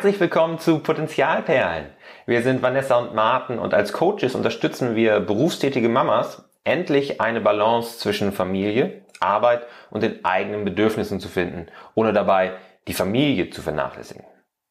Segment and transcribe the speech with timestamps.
[0.00, 1.90] Herzlich willkommen zu Potenzialperlen.
[2.24, 7.98] Wir sind Vanessa und Martin und als Coaches unterstützen wir berufstätige Mamas, endlich eine Balance
[7.98, 12.52] zwischen Familie, Arbeit und den eigenen Bedürfnissen zu finden, ohne dabei
[12.88, 14.24] die Familie zu vernachlässigen.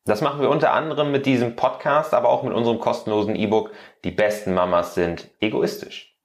[0.04, 3.70] Das machen wir unter anderem mit diesem Podcast, aber auch mit unserem kostenlosen E-Book
[4.04, 6.18] Die besten Mamas sind egoistisch.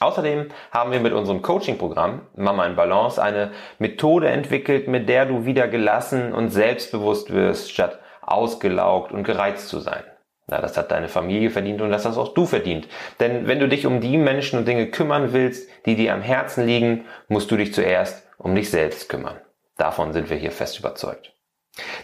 [0.00, 5.44] Außerdem haben wir mit unserem Coaching-Programm Mama in Balance eine Methode entwickelt, mit der du
[5.44, 7.98] wieder gelassen und selbstbewusst wirst, statt
[8.32, 10.04] ausgelaugt und gereizt zu sein.
[10.46, 12.88] Na, das hat deine Familie verdient und das hast auch du verdient.
[13.20, 16.66] Denn wenn du dich um die Menschen und Dinge kümmern willst, die dir am Herzen
[16.66, 19.36] liegen, musst du dich zuerst um dich selbst kümmern.
[19.76, 21.34] Davon sind wir hier fest überzeugt.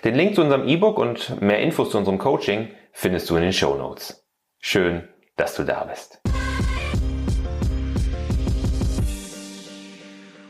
[0.05, 3.53] Den Link zu unserem E-Book und mehr Infos zu unserem Coaching findest du in den
[3.53, 4.25] Show Notes.
[4.61, 6.21] Schön, dass du da bist.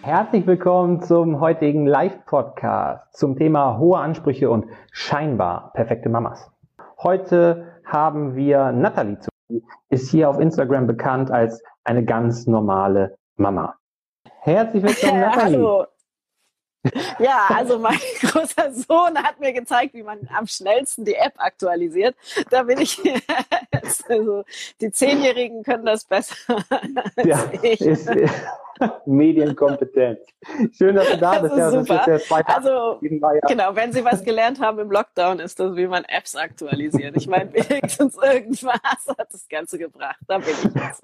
[0.04, 6.50] Herzlich willkommen zum heutigen Live-Podcast zum Thema hohe Ansprüche und scheinbar perfekte Mamas.
[7.02, 9.30] Heute haben wir Natalie zu
[9.88, 13.78] ist hier auf Instagram bekannt als eine ganz normale Mama.
[14.40, 15.56] Herzlich willkommen, Natalie.
[15.56, 15.86] Hallo.
[17.18, 22.14] Ja, also mein großer Sohn hat mir gezeigt, wie man am schnellsten die App aktualisiert.
[22.50, 22.98] Da bin ich
[23.72, 24.44] jetzt, also
[24.82, 26.34] die Zehnjährigen können das besser
[26.68, 27.80] als ja, ich.
[27.80, 28.10] Ist,
[29.06, 30.20] Medienkompetenz.
[30.72, 31.56] Schön, dass du da bist.
[31.56, 32.06] Ja, super.
[32.46, 37.16] Also, genau, wenn Sie was gelernt haben im Lockdown, ist das, wie man Apps aktualisiert.
[37.16, 38.80] Ich meine, wenigstens irgendwas
[39.18, 40.18] hat das Ganze gebracht.
[40.26, 41.02] Da bin ich jetzt.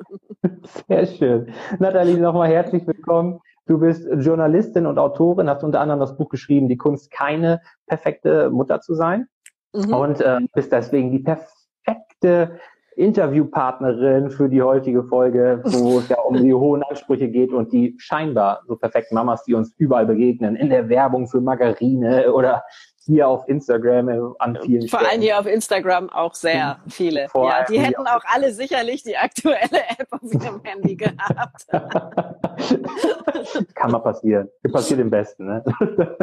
[0.88, 1.52] Sehr schön.
[1.78, 3.40] Nathalie, nochmal herzlich willkommen.
[3.66, 8.50] Du bist Journalistin und Autorin, hast unter anderem das Buch geschrieben, Die Kunst, keine perfekte
[8.50, 9.28] Mutter zu sein.
[9.72, 9.94] Mhm.
[9.94, 12.58] Und äh, bist deswegen die perfekte
[13.00, 17.94] Interviewpartnerin für die heutige Folge, wo es ja um die hohen Ansprüche geht und die
[17.98, 22.62] scheinbar so perfekten Mamas, die uns überall begegnen, in der Werbung für Margarine oder
[23.04, 27.28] hier auf Instagram äh, an vielen Vor allem hier auf Instagram auch sehr viele.
[27.28, 29.58] Vor ja, die hätten auch alle sicherlich die aktuelle
[29.98, 31.66] App auf ihrem Handy gehabt.
[33.74, 34.48] Kann mal passieren.
[34.70, 35.46] Passiert im Besten.
[35.46, 35.64] Ne?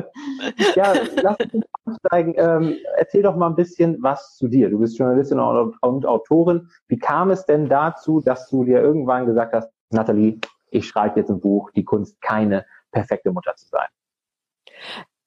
[0.75, 2.35] ja, lass uns einsteigen.
[2.37, 4.69] Ähm, erzähl doch mal ein bisschen was zu dir.
[4.69, 6.69] Du bist Journalistin und Autorin.
[6.87, 10.39] Wie kam es denn dazu, dass du dir irgendwann gesagt hast, Nathalie,
[10.69, 13.87] ich schreibe jetzt ein Buch, die Kunst, keine perfekte Mutter zu sein?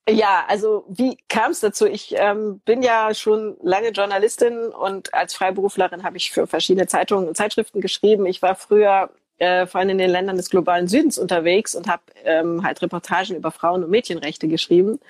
[0.09, 1.87] Ja, also wie kam es dazu?
[1.87, 7.29] Ich ähm, bin ja schon lange Journalistin und als Freiberuflerin habe ich für verschiedene Zeitungen
[7.29, 8.27] und Zeitschriften geschrieben.
[8.27, 9.11] Ich war früher
[9.41, 13.37] äh, vor allem in den Ländern des globalen Südens unterwegs und habe ähm, halt Reportagen
[13.37, 15.01] über Frauen- und Mädchenrechte geschrieben.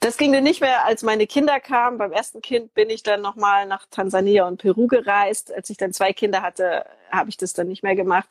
[0.00, 1.98] Das ging dann nicht mehr, als meine Kinder kamen.
[1.98, 5.54] Beim ersten Kind bin ich dann nochmal nach Tansania und Peru gereist.
[5.54, 8.28] Als ich dann zwei Kinder hatte, habe ich das dann nicht mehr gemacht.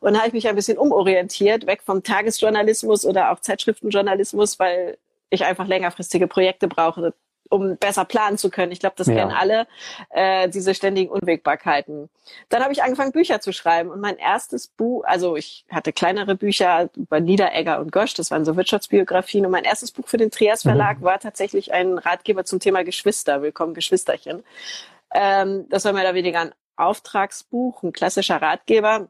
[0.00, 4.98] Und habe ich mich ein bisschen umorientiert, weg vom Tagesjournalismus oder auch Zeitschriftenjournalismus, weil
[5.30, 7.14] ich einfach längerfristige Projekte brauche,
[7.50, 8.72] um besser planen zu können.
[8.72, 9.14] Ich glaube, das ja.
[9.14, 9.66] kennen alle,
[10.10, 12.08] äh, diese ständigen Unwägbarkeiten.
[12.48, 13.90] Dann habe ich angefangen, Bücher zu schreiben.
[13.90, 18.44] Und mein erstes Buch, also ich hatte kleinere Bücher über Niederegger und Gosch, das waren
[18.44, 19.44] so Wirtschaftsbiografien.
[19.44, 21.04] Und mein erstes Buch für den Trias Verlag mhm.
[21.04, 23.42] war tatsächlich ein Ratgeber zum Thema Geschwister.
[23.42, 24.44] Willkommen, Geschwisterchen.
[25.12, 29.08] Ähm, das war mehr oder weniger ein Auftragsbuch, ein klassischer Ratgeber.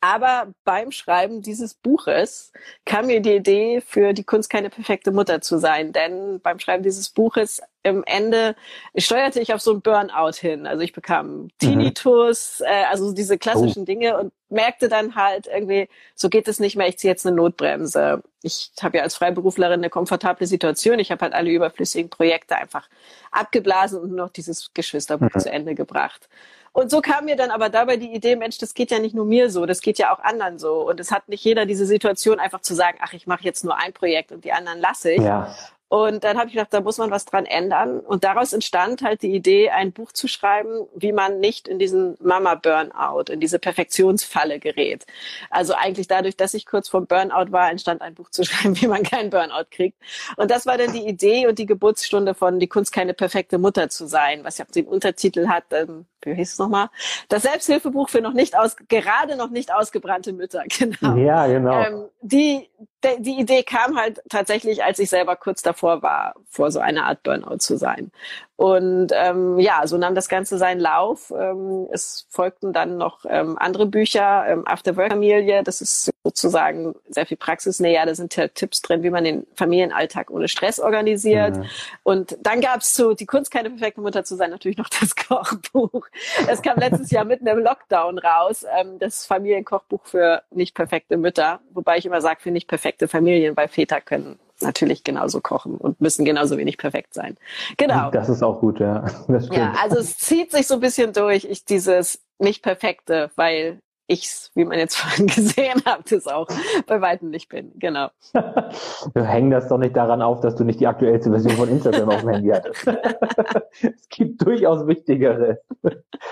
[0.00, 2.52] Aber beim Schreiben dieses Buches
[2.84, 5.92] kam mir die Idee, für die Kunst keine perfekte Mutter zu sein.
[5.92, 8.54] Denn beim Schreiben dieses Buches im Ende
[8.96, 10.66] steuerte ich auf so ein Burnout hin.
[10.66, 11.48] Also ich bekam mhm.
[11.58, 12.66] Tinnitus, mhm.
[12.66, 13.86] äh, also diese klassischen oh.
[13.86, 17.36] Dinge und merkte dann halt irgendwie, so geht es nicht mehr, ich ziehe jetzt eine
[17.36, 18.22] Notbremse.
[18.42, 21.00] Ich habe ja als Freiberuflerin eine komfortable Situation.
[21.00, 22.88] Ich habe halt alle überflüssigen Projekte einfach
[23.32, 25.40] abgeblasen und noch dieses Geschwisterbuch mhm.
[25.40, 26.28] zu Ende gebracht.
[26.72, 29.24] Und so kam mir dann aber dabei die Idee, Mensch, das geht ja nicht nur
[29.24, 30.88] mir so, das geht ja auch anderen so.
[30.88, 33.76] Und es hat nicht jeder diese Situation, einfach zu sagen, ach, ich mache jetzt nur
[33.76, 35.22] ein Projekt und die anderen lasse ich.
[35.22, 35.54] Ja.
[35.88, 38.00] Und dann habe ich gedacht, da muss man was dran ändern.
[38.00, 42.16] Und daraus entstand halt die Idee, ein Buch zu schreiben, wie man nicht in diesen
[42.20, 45.06] Mama-Burnout, in diese Perfektionsfalle gerät.
[45.48, 48.86] Also eigentlich dadurch, dass ich kurz vor Burnout war, entstand ein Buch zu schreiben, wie
[48.86, 49.96] man keinen Burnout kriegt.
[50.36, 53.88] Und das war dann die Idee und die Geburtsstunde von Die Kunst, keine perfekte Mutter
[53.88, 56.90] zu sein, was ja den Untertitel hat, ähm, wie hieß es nochmal?
[57.28, 61.16] Das Selbsthilfebuch für noch nicht aus, gerade noch nicht ausgebrannte Mütter, genau.
[61.16, 61.82] Ja, genau.
[61.82, 62.68] Ähm, die,
[63.04, 67.22] die Idee kam halt tatsächlich, als ich selber kurz davor war, vor so einer Art
[67.22, 68.10] Burnout zu sein.
[68.58, 71.30] Und ähm, ja, so nahm das Ganze seinen Lauf.
[71.30, 76.96] Ähm, es folgten dann noch ähm, andere Bücher, ähm, After Work Familie, das ist sozusagen
[77.08, 81.56] sehr viel praxisnäher, da sind ja Tipps drin, wie man den Familienalltag ohne Stress organisiert.
[81.56, 81.64] Mhm.
[82.02, 85.14] Und dann gab es zu Die Kunst, keine perfekte Mutter zu sein, natürlich noch das
[85.28, 86.08] Kochbuch.
[86.48, 91.60] Es kam letztes Jahr mitten im Lockdown raus, ähm, das Familienkochbuch für nicht perfekte Mütter,
[91.74, 96.00] wobei ich immer sage, für nicht perfekte Familien, weil Väter können natürlich genauso kochen und
[96.00, 97.36] müssen genauso wenig perfekt sein.
[97.76, 98.10] Genau.
[98.10, 99.04] Das ist auch gut, ja.
[99.50, 104.50] ja, also es zieht sich so ein bisschen durch, ich dieses nicht perfekte, weil ich,
[104.54, 106.48] wie man jetzt vorhin gesehen hat, das auch
[106.86, 107.72] bei weitem nicht bin.
[107.76, 108.08] Genau.
[108.32, 112.08] Wir hängen das doch nicht daran auf, dass du nicht die aktuellste Version von Instagram
[112.08, 112.86] auf dem Handy hattest.
[113.82, 115.60] es gibt durchaus wichtigere.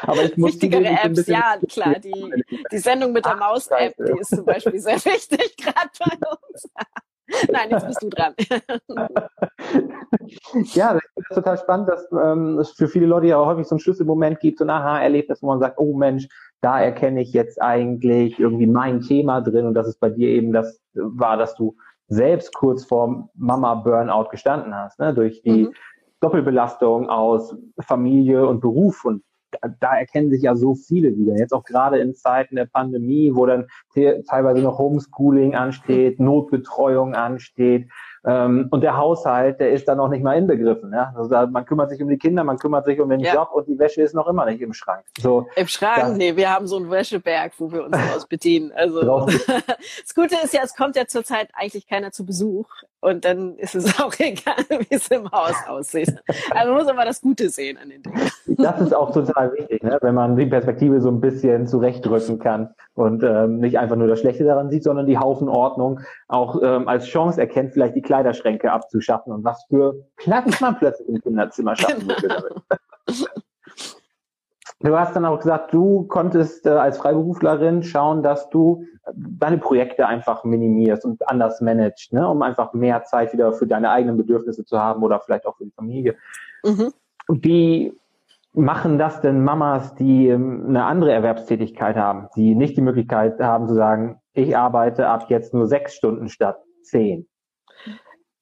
[0.03, 1.97] Aber ich muss wichtigere Apps, ja, klar.
[1.99, 6.69] Die, die Sendung mit der Maus-App, die ist zum Beispiel sehr wichtig, gerade bei uns.
[7.53, 8.35] Nein, jetzt bist du dran.
[10.75, 13.77] ja, das ist total spannend, dass ähm, es für viele Leute ja auch häufig so
[13.77, 16.29] ein Schlüsselmoment gibt, so ein Aha-Erlebnis, wo man sagt, oh Mensch,
[16.61, 20.53] da erkenne ich jetzt eigentlich irgendwie mein Thema drin und dass es bei dir eben
[20.53, 21.77] das war, dass du
[22.09, 25.13] selbst kurz vor Mama Burnout gestanden hast, ne?
[25.13, 25.75] durch die mhm.
[26.21, 29.23] Doppelbelastung aus Familie und Beruf und
[29.81, 31.37] da erkennen sich ja so viele wieder.
[31.37, 37.89] Jetzt auch gerade in Zeiten der Pandemie, wo dann teilweise noch Homeschooling ansteht, Notbetreuung ansteht,
[38.27, 40.93] ähm, und der Haushalt, der ist da noch nicht mal inbegriffen.
[40.93, 41.13] Ja?
[41.17, 43.35] Also da, man kümmert sich um die Kinder, man kümmert sich um den ja.
[43.35, 45.05] Job und die Wäsche ist noch immer nicht im Schrank.
[45.19, 46.01] So, Im Schrank?
[46.01, 48.73] Das, nee, wir haben so einen Wäscheberg, wo wir uns daraus bedienen.
[48.75, 52.67] Also das Gute ist ja, es kommt ja zurzeit eigentlich keiner zu Besuch
[53.01, 56.17] und dann ist es auch egal, wie es im Haus aussieht.
[56.51, 58.21] Also man muss aber das Gute sehen an den Dingen.
[58.59, 59.99] Das ist auch total wichtig, ne?
[60.01, 64.21] wenn man die Perspektive so ein bisschen zurechtrücken kann und ähm, nicht einfach nur das
[64.21, 69.33] Schlechte daran sieht, sondern die Haufenordnung auch ähm, als Chance erkennt, vielleicht die Kleiderschränke abzuschaffen
[69.33, 73.27] und was für Platz man plötzlich im Kinderzimmer schaffen würde damit.
[74.81, 78.85] Du hast dann auch gesagt, du konntest äh, als Freiberuflerin schauen, dass du
[79.15, 82.29] deine Projekte einfach minimierst und anders managst, ne?
[82.29, 85.65] um einfach mehr Zeit wieder für deine eigenen Bedürfnisse zu haben oder vielleicht auch für
[85.65, 86.17] die Familie.
[86.65, 86.93] Mhm.
[87.29, 87.99] Wie
[88.53, 93.69] machen das denn Mamas, die ähm, eine andere Erwerbstätigkeit haben, die nicht die Möglichkeit haben
[93.69, 97.27] zu sagen, ich arbeite ab jetzt nur sechs Stunden statt zehn?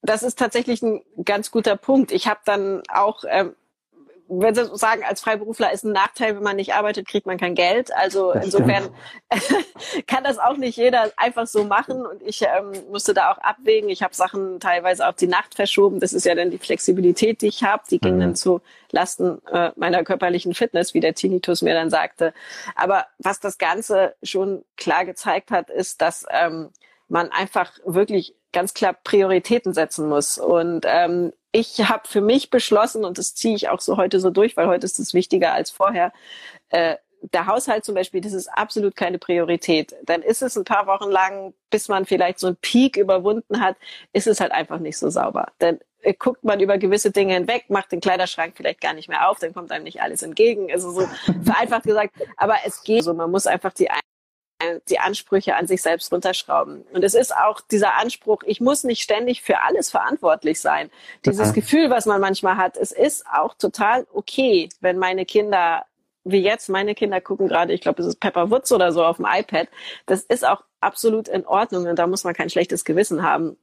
[0.05, 2.13] Das ist tatsächlich ein ganz guter Punkt.
[2.13, 3.55] Ich habe dann auch ähm,
[4.29, 7.55] wenn Sie sagen, als Freiberufler ist ein Nachteil, wenn man nicht arbeitet, kriegt man kein
[7.55, 7.95] Geld.
[7.95, 8.89] Also das insofern
[10.07, 12.07] kann das auch nicht jeder einfach so machen.
[12.07, 13.91] Und ich ähm, musste da auch abwägen.
[13.91, 16.01] Ich habe Sachen teilweise auf die Nacht verschoben.
[16.01, 17.83] Das ist ja dann die Flexibilität, die ich habe.
[17.91, 18.21] Die ging mhm.
[18.21, 22.33] dann zu Lasten äh, meiner körperlichen Fitness, wie der Tinnitus mir dann sagte.
[22.77, 26.71] Aber was das Ganze schon klar gezeigt hat, ist, dass ähm,
[27.15, 30.37] man einfach wirklich ganz klar Prioritäten setzen muss.
[30.37, 34.31] Und ähm, ich habe für mich beschlossen, und das ziehe ich auch so heute so
[34.31, 36.13] durch, weil heute ist es wichtiger als vorher,
[36.71, 36.97] äh,
[37.33, 39.95] der Haushalt zum Beispiel, das ist absolut keine Priorität.
[40.03, 43.77] Dann ist es ein paar Wochen lang, bis man vielleicht so einen Peak überwunden hat,
[44.13, 45.47] ist es halt einfach nicht so sauber.
[45.61, 49.31] Dann äh, guckt man über gewisse Dinge hinweg, macht den Kleiderschrank vielleicht gar nicht mehr
[49.31, 50.69] auf, dann kommt einem nicht alles entgegen.
[50.73, 51.09] Also so
[51.45, 52.13] vereinfacht gesagt.
[52.37, 53.89] Aber es geht so, man muss einfach die
[54.89, 56.83] die Ansprüche an sich selbst runterschrauben.
[56.93, 60.91] Und es ist auch dieser Anspruch, ich muss nicht ständig für alles verantwortlich sein.
[61.25, 61.55] Dieses mhm.
[61.55, 65.85] Gefühl, was man manchmal hat, es ist auch total okay, wenn meine Kinder,
[66.25, 69.17] wie jetzt, meine Kinder gucken gerade, ich glaube, es ist Pepper Woods oder so auf
[69.17, 69.69] dem iPad.
[70.07, 73.57] Das ist auch absolut in Ordnung und da muss man kein schlechtes Gewissen haben.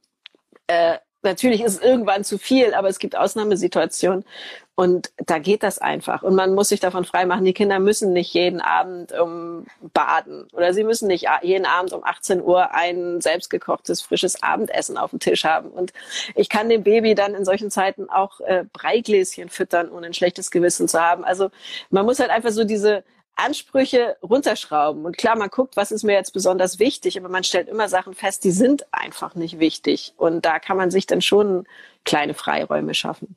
[0.66, 4.24] Äh, natürlich ist es irgendwann zu viel, aber es gibt Ausnahmesituationen
[4.74, 6.22] und da geht das einfach.
[6.22, 7.44] Und man muss sich davon freimachen.
[7.44, 12.02] Die Kinder müssen nicht jeden Abend um baden oder sie müssen nicht jeden Abend um
[12.02, 15.68] 18 Uhr ein selbstgekochtes, frisches Abendessen auf dem Tisch haben.
[15.70, 15.92] Und
[16.34, 20.50] ich kann dem Baby dann in solchen Zeiten auch äh, Breigläschen füttern, ohne ein schlechtes
[20.50, 21.22] Gewissen zu haben.
[21.22, 21.50] Also
[21.90, 23.04] man muss halt einfach so diese
[23.36, 25.04] Ansprüche runterschrauben.
[25.04, 28.14] Und klar, man guckt, was ist mir jetzt besonders wichtig, aber man stellt immer Sachen
[28.14, 30.14] fest, die sind einfach nicht wichtig.
[30.16, 31.66] Und da kann man sich dann schon
[32.04, 33.36] kleine Freiräume schaffen.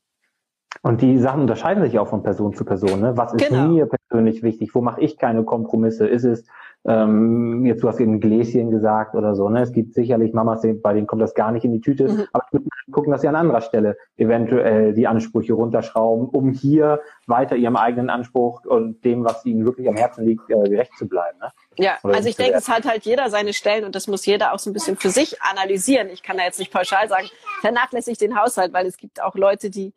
[0.82, 3.02] Und die Sachen unterscheiden sich auch von Person zu Person.
[3.02, 3.18] Ne?
[3.18, 3.68] Was ist genau.
[3.68, 4.76] mir persönlich wichtig?
[4.76, 6.08] Wo mache ich keine Kompromisse?
[6.08, 6.46] Ist es,
[6.88, 9.62] ähm, jetzt du hast eben Gläschen gesagt oder so, ne?
[9.62, 12.28] Es gibt sicherlich Mamas, bei denen kommt das gar nicht in die Tüte, mhm.
[12.32, 17.02] aber ich würde gucken, dass sie an anderer Stelle eventuell die Ansprüche runterschrauben, um hier
[17.26, 21.08] weiter ihrem eigenen Anspruch und dem, was ihnen wirklich am Herzen liegt, äh, gerecht zu
[21.08, 21.40] bleiben.
[21.40, 21.48] Ne?
[21.78, 24.54] Ja, Oder also ich denke, es hat halt jeder seine Stellen und das muss jeder
[24.54, 26.10] auch so ein bisschen für sich analysieren.
[26.10, 27.26] Ich kann da jetzt nicht pauschal sagen,
[27.62, 29.94] vernachlässigt den Haushalt, weil es gibt auch Leute, die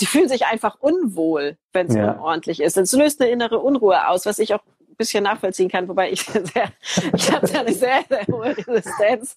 [0.00, 2.12] die fühlen sich einfach unwohl, wenn es ja.
[2.12, 2.76] unordentlich ist.
[2.76, 4.60] Es löst eine innere Unruhe aus, was ich auch
[4.96, 6.72] bisschen nachvollziehen kann, wobei ich sehr,
[7.14, 9.36] ich habe da eine sehr, sehr hohe Resistenz.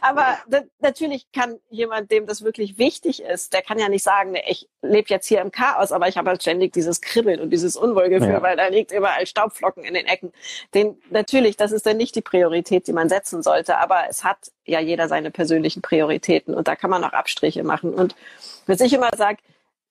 [0.00, 0.38] Aber
[0.80, 4.68] natürlich kann jemand, dem das wirklich wichtig ist, der kann ja nicht sagen, nee, ich
[4.82, 8.32] lebe jetzt hier im Chaos, aber ich habe halt ständig dieses Kribbeln und dieses Unwohlgefühl,
[8.32, 8.42] ja.
[8.42, 10.32] weil da liegt überall Staubflocken in den Ecken.
[10.74, 14.52] Den, natürlich, das ist dann nicht die Priorität, die man setzen sollte, aber es hat
[14.64, 17.94] ja jeder seine persönlichen Prioritäten und da kann man auch Abstriche machen.
[17.94, 18.14] Und
[18.66, 19.38] was ich immer sage,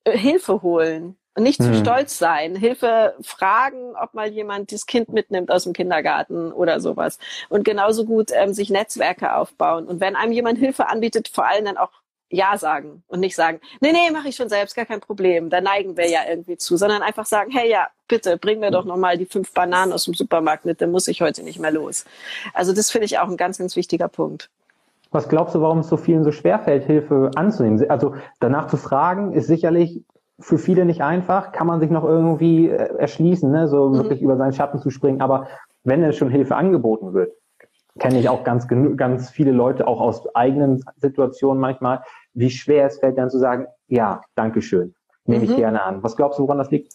[0.08, 1.18] Hilfe holen.
[1.38, 1.80] Nicht zu hm.
[1.80, 2.56] stolz sein.
[2.56, 7.20] Hilfe fragen, ob mal jemand das Kind mitnimmt aus dem Kindergarten oder sowas.
[7.48, 9.88] Und genauso gut ähm, sich Netzwerke aufbauen.
[9.88, 11.92] Und wenn einem jemand Hilfe anbietet, vor allem dann auch
[12.30, 15.50] Ja sagen und nicht sagen, nee, nee, mache ich schon selbst, gar kein Problem.
[15.50, 18.84] Da neigen wir ja irgendwie zu, sondern einfach sagen, hey, ja, bitte, bring mir doch
[18.84, 22.04] nochmal die fünf Bananen aus dem Supermarkt mit, dann muss ich heute nicht mehr los.
[22.54, 24.50] Also das finde ich auch ein ganz, ganz wichtiger Punkt.
[25.12, 27.90] Was glaubst du, warum es so vielen so schwerfällt, Hilfe anzunehmen?
[27.90, 30.04] Also danach zu fragen, ist sicherlich
[30.40, 33.68] für viele nicht einfach, kann man sich noch irgendwie äh, erschließen, ne?
[33.68, 33.98] so mhm.
[33.98, 35.22] wirklich über seinen Schatten zu springen.
[35.22, 35.48] Aber
[35.84, 37.34] wenn es schon Hilfe angeboten wird,
[38.00, 42.02] kenne ich auch ganz, ganz viele Leute, auch aus eigenen Situationen manchmal,
[42.34, 44.96] wie schwer es fällt, dann zu sagen, ja, Dankeschön,
[45.32, 45.52] nehme mhm.
[45.52, 46.04] ich gerne an.
[46.04, 46.94] Was glaubst du, woran das liegt?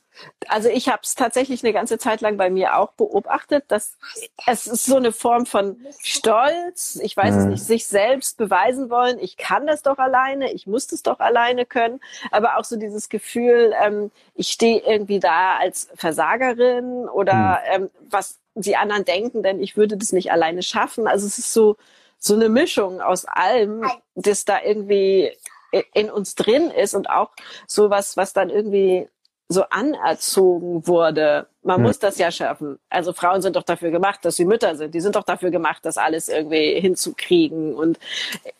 [0.48, 3.98] Also ich habe es tatsächlich eine ganze Zeit lang bei mir auch beobachtet, dass
[4.46, 7.40] es ist so eine Form von Stolz, ich weiß mhm.
[7.40, 11.18] es nicht, sich selbst beweisen wollen, ich kann das doch alleine, ich muss das doch
[11.18, 12.00] alleine können,
[12.30, 17.84] aber auch so dieses Gefühl, ähm, ich stehe irgendwie da als Versagerin oder mhm.
[17.84, 21.06] ähm, was die anderen denken, denn ich würde das nicht alleine schaffen.
[21.06, 21.76] Also es ist so,
[22.18, 25.30] so eine Mischung aus allem, das da irgendwie
[25.70, 27.30] in uns drin ist und auch
[27.66, 29.08] sowas, was dann irgendwie
[29.48, 31.46] so anerzogen wurde.
[31.62, 31.82] Man hm.
[31.84, 32.78] muss das ja schaffen.
[32.90, 34.94] Also Frauen sind doch dafür gemacht, dass sie Mütter sind.
[34.94, 37.74] Die sind doch dafür gemacht, das alles irgendwie hinzukriegen.
[37.74, 37.98] Und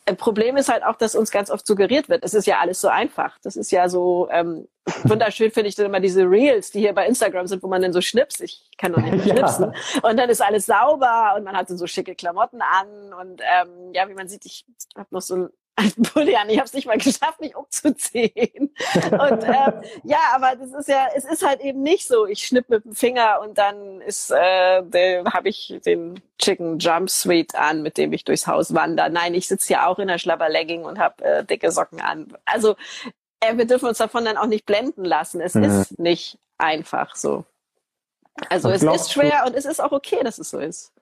[0.06, 2.60] ein äh, Problem ist halt auch, dass uns ganz oft suggeriert wird, es ist ja
[2.60, 3.36] alles so einfach.
[3.42, 4.68] Das ist ja so ähm,
[5.02, 7.92] wunderschön, finde ich dann immer diese Reels, die hier bei Instagram sind, wo man dann
[7.92, 8.40] so schnipst.
[8.40, 9.72] Ich kann doch nicht mehr schnipsen.
[9.72, 10.08] Ja.
[10.08, 13.12] Und dann ist alles sauber und man hat so schicke Klamotten an.
[13.12, 14.64] Und ähm, ja, wie man sieht, ich
[14.96, 16.49] habe noch so ein alten Pulli an.
[16.49, 18.75] Ich habe es nicht mal geschafft, mich umzuziehen.
[19.12, 22.26] Und ähm, ja, aber das ist ja, es ist halt eben nicht so.
[22.26, 27.54] Ich schnipp mit dem Finger und dann ist, äh, habe ich den Chicken Jump Suite
[27.54, 29.11] an, mit dem ich durchs Haus wandere.
[29.11, 32.37] Nein, ich sitze ja auch in der Schlabberlegging und habe äh, dicke Socken an.
[32.45, 32.76] Also
[33.40, 35.40] äh, wir dürfen uns davon dann auch nicht blenden lassen.
[35.40, 35.64] Es mhm.
[35.64, 37.45] ist nicht einfach so.
[38.50, 40.92] Also es ist schwer und es ist auch okay, dass es so ist.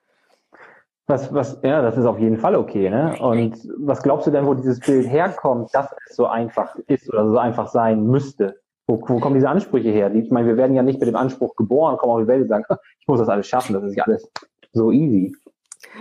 [1.07, 3.15] Was, was, ja, das ist auf jeden Fall okay, ne?
[3.19, 7.29] Und was glaubst du denn, wo dieses Bild herkommt, dass es so einfach ist oder
[7.29, 8.59] so einfach sein müsste?
[8.87, 10.13] Wo, wo kommen diese Ansprüche her?
[10.15, 12.47] Ich meine, wir werden ja nicht mit dem Anspruch geboren, kommen auf die Welt und
[12.49, 12.65] sagen,
[12.99, 14.31] ich muss das alles schaffen, das ist ja alles
[14.73, 15.35] so easy.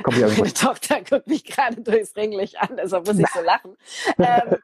[0.03, 3.77] Kommt ja Meine Tochter guckt mich gerade durchs Ringlicht an, deshalb muss ich so lachen.
[4.19, 4.57] ähm,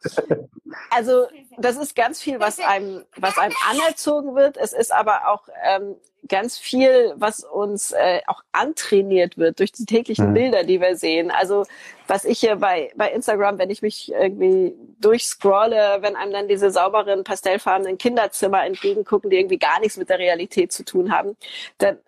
[0.90, 1.26] also
[1.58, 4.56] das ist ganz viel, was einem, was einem anerzogen wird.
[4.56, 5.96] Es ist aber auch ähm,
[6.28, 10.34] ganz viel, was uns äh, auch antrainiert wird durch die täglichen mhm.
[10.34, 11.30] Bilder, die wir sehen.
[11.30, 11.66] Also
[12.06, 16.70] was ich hier bei, bei Instagram, wenn ich mich irgendwie durchscrolle, wenn einem dann diese
[16.70, 21.36] sauberen, pastellfarbenen Kinderzimmer entgegengucken, die irgendwie gar nichts mit der Realität zu tun haben,
[21.78, 21.98] dann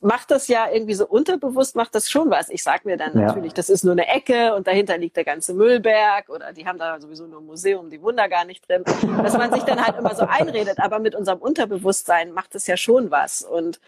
[0.00, 2.48] macht das ja irgendwie so unterbewusst, macht das schon was.
[2.50, 3.26] Ich sag mir dann ja.
[3.26, 6.78] natürlich, das ist nur eine Ecke und dahinter liegt der ganze Müllberg oder die haben
[6.78, 8.84] da sowieso nur ein Museum, die Wunder gar nicht drin.
[8.84, 12.76] Dass man sich dann halt immer so einredet, aber mit unserem Unterbewusstsein macht es ja
[12.76, 13.42] schon was.
[13.42, 13.80] Und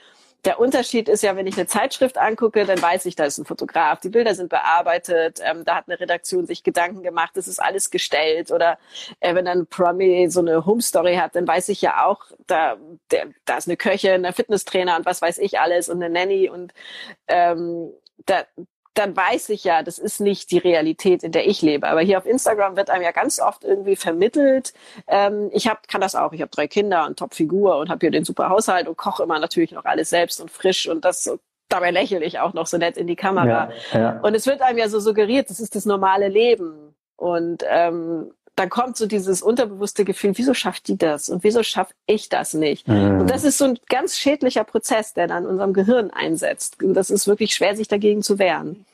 [0.44, 3.44] der Unterschied ist ja, wenn ich eine Zeitschrift angucke, dann weiß ich, da ist ein
[3.44, 7.62] Fotograf, die Bilder sind bearbeitet, ähm, da hat eine Redaktion sich Gedanken gemacht, das ist
[7.62, 8.50] alles gestellt.
[8.50, 8.78] Oder
[9.20, 12.76] äh, wenn dann Promi so eine Home Story hat, dann weiß ich ja auch, da,
[13.11, 16.49] der, da ist eine Köchin, ein Fitnesstrainer und was weiß ich alles und eine Nanny
[16.49, 16.72] und
[17.28, 17.92] ähm,
[18.26, 18.44] da,
[18.94, 21.88] dann weiß ich ja, das ist nicht die Realität, in der ich lebe.
[21.88, 24.75] Aber hier auf Instagram wird einem ja ganz oft irgendwie vermittelt.
[25.06, 26.32] Ähm, ich hab, kann das auch.
[26.32, 29.38] Ich habe drei Kinder und Top-Figur und habe hier den super Haushalt und koche immer
[29.38, 31.30] natürlich noch alles selbst und frisch und das
[31.68, 33.70] dabei lächle ich auch noch so nett in die Kamera.
[33.92, 34.20] Ja, ja.
[34.20, 36.94] Und es wird einem ja so suggeriert, das ist das normale Leben.
[37.16, 41.94] Und ähm, dann kommt so dieses unterbewusste Gefühl, wieso schafft die das und wieso schaffe
[42.06, 42.87] ich das nicht?
[42.87, 43.21] Mhm.
[43.21, 46.82] Und das ist so ein ganz schädlicher Prozess, der dann in unserem Gehirn einsetzt.
[46.82, 48.85] Und das ist wirklich schwer, sich dagegen zu wehren.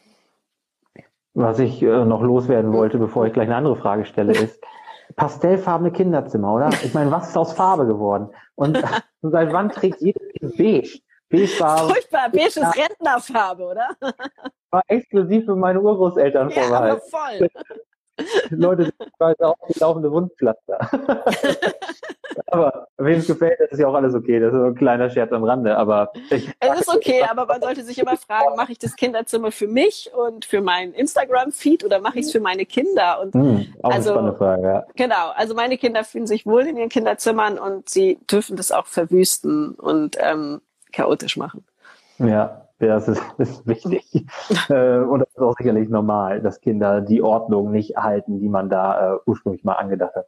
[1.35, 4.61] Was ich äh, noch loswerden wollte, bevor ich gleich eine andere Frage stelle, ist
[5.17, 6.71] pastellfarbene Kinderzimmer, oder?
[6.85, 8.31] Ich meine, was ist aus Farbe geworden?
[8.55, 8.79] Und
[9.23, 11.00] seit wann trägt jedes Kind beige?
[11.31, 11.88] Beige-Farbe.
[11.95, 13.88] Furchtbar, beige ist Rentnerfarbe, oder?
[14.71, 17.03] War exklusiv für meine Urgroßeltern ja, vorbehalten.
[17.11, 17.49] voll.
[18.51, 20.79] Leute sind auch die laufende Wundpflaster.
[22.47, 24.41] aber wem es gefällt, das ist ja auch alles okay.
[24.41, 25.77] Das ist so ein kleiner Scherz am Rande.
[25.77, 29.69] Aber es ist okay, aber man sollte sich immer fragen, mache ich das Kinderzimmer für
[29.69, 33.21] mich und für meinen Instagram-Feed oder mache ich es für meine Kinder?
[33.21, 34.87] Und hm, auch also, eine spannende Frage, ja.
[34.97, 38.87] Genau, also meine Kinder fühlen sich wohl in ihren Kinderzimmern und sie dürfen das auch
[38.87, 40.61] verwüsten und ähm,
[40.93, 41.65] chaotisch machen.
[42.19, 44.26] Ja, das ist, ist wichtig.
[44.68, 48.70] äh, und das ist auch sicherlich normal, dass Kinder die Ordnung nicht halten, die man
[48.70, 50.26] da äh, ursprünglich mal angedacht hat.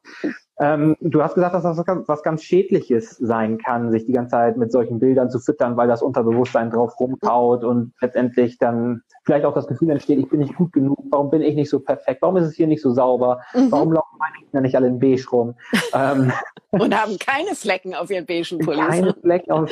[0.61, 4.13] Ähm, du hast gesagt, dass das was ganz, was ganz Schädliches sein kann, sich die
[4.13, 9.03] ganze Zeit mit solchen Bildern zu füttern, weil das Unterbewusstsein drauf rumkaut und letztendlich dann
[9.25, 11.81] vielleicht auch das Gefühl entsteht, ich bin nicht gut genug, warum bin ich nicht so
[11.81, 13.73] perfekt, warum ist es hier nicht so sauber, mhm.
[13.73, 15.55] warum laufen meine Kinder nicht alle in beige rum.
[15.95, 16.31] ähm,
[16.73, 18.87] und haben keine Flecken auf ihren beigen Pullis.
[18.87, 19.71] Keine Flecken auf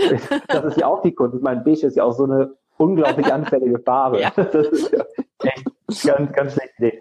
[0.48, 1.36] Das ist ja auch die Kunst.
[1.36, 4.20] Ich meine, beige ist ja auch so eine unglaublich anfällige Farbe.
[4.20, 4.32] Ja.
[4.36, 5.04] Das ist ja
[5.42, 6.98] echt ganz, ganz schlechte Idee.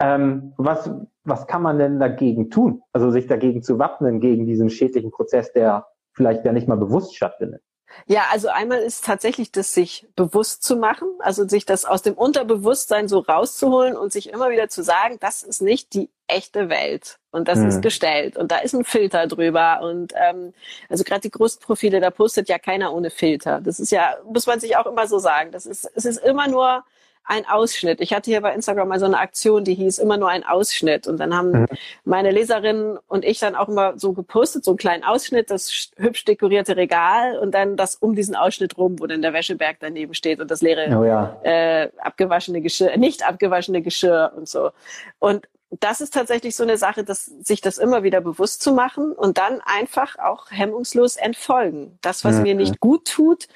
[0.00, 0.90] Ähm, was,
[1.24, 2.82] was kann man denn dagegen tun?
[2.92, 7.16] Also sich dagegen zu wappnen, gegen diesen schädlichen Prozess, der vielleicht ja nicht mal bewusst
[7.16, 7.62] stattfindet.
[8.06, 12.14] Ja, also einmal ist tatsächlich das sich bewusst zu machen, also sich das aus dem
[12.14, 17.18] Unterbewusstsein so rauszuholen und sich immer wieder zu sagen, das ist nicht die echte Welt
[17.30, 17.68] und das mhm.
[17.68, 20.52] ist gestellt und da ist ein Filter drüber und ähm,
[20.88, 23.60] also gerade die Großprofile, da postet ja keiner ohne Filter.
[23.60, 25.50] Das ist ja, muss man sich auch immer so sagen.
[25.50, 26.84] Das ist, es ist immer nur
[27.28, 28.00] ein Ausschnitt.
[28.00, 31.06] Ich hatte hier bei Instagram mal so eine Aktion, die hieß immer nur ein Ausschnitt.
[31.06, 31.66] Und dann haben mhm.
[32.04, 36.24] meine Leserinnen und ich dann auch immer so gepostet, so einen kleinen Ausschnitt, das hübsch
[36.24, 40.40] dekorierte Regal und dann das um diesen Ausschnitt rum, wo dann der Wäscheberg daneben steht
[40.40, 41.38] und das leere, oh ja.
[41.42, 44.70] äh, abgewaschene Geschirr, nicht abgewaschene Geschirr und so.
[45.18, 45.46] Und
[45.80, 49.36] das ist tatsächlich so eine Sache, dass sich das immer wieder bewusst zu machen und
[49.36, 51.98] dann einfach auch hemmungslos entfolgen.
[52.00, 52.42] Das, was mhm.
[52.42, 53.48] mir nicht gut tut,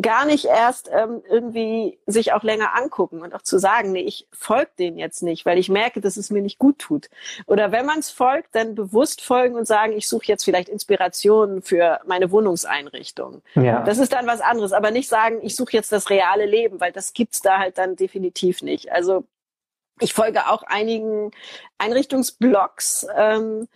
[0.00, 4.26] gar nicht erst ähm, irgendwie sich auch länger angucken und auch zu sagen, nee, ich
[4.32, 7.08] folge denen jetzt nicht, weil ich merke, dass es mir nicht gut tut.
[7.46, 11.62] Oder wenn man es folgt, dann bewusst folgen und sagen, ich suche jetzt vielleicht Inspirationen
[11.62, 13.42] für meine Wohnungseinrichtung.
[13.54, 13.82] Ja.
[13.84, 16.92] Das ist dann was anderes, aber nicht sagen, ich suche jetzt das reale Leben, weil
[16.92, 18.90] das gibt's da halt dann definitiv nicht.
[18.90, 19.24] Also
[20.00, 21.30] ich folge auch einigen
[21.78, 23.68] Einrichtungsblogs, ähm,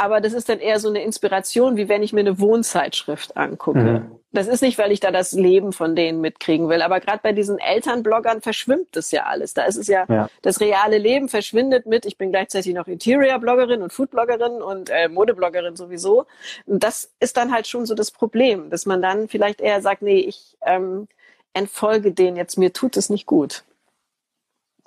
[0.00, 3.80] aber das ist dann eher so eine Inspiration, wie wenn ich mir eine Wohnzeitschrift angucke.
[3.80, 4.20] Mhm.
[4.30, 7.32] Das ist nicht, weil ich da das Leben von denen mitkriegen will, aber gerade bei
[7.32, 9.54] diesen Elternbloggern verschwimmt das ja alles.
[9.54, 13.82] Da ist es ja, ja, das reale Leben verschwindet mit, ich bin gleichzeitig noch Interior-Bloggerin
[13.82, 16.26] und Food-Bloggerin und äh, Modebloggerin sowieso.
[16.66, 20.02] Und das ist dann halt schon so das Problem, dass man dann vielleicht eher sagt,
[20.02, 21.08] nee, ich ähm,
[21.54, 23.64] entfolge denen jetzt, mir tut es nicht gut.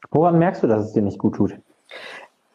[0.09, 1.53] Woran merkst du, dass es dir nicht gut tut?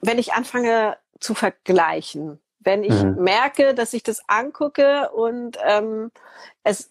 [0.00, 3.22] Wenn ich anfange zu vergleichen, wenn ich mhm.
[3.22, 6.10] merke, dass ich das angucke und ähm,
[6.64, 6.90] es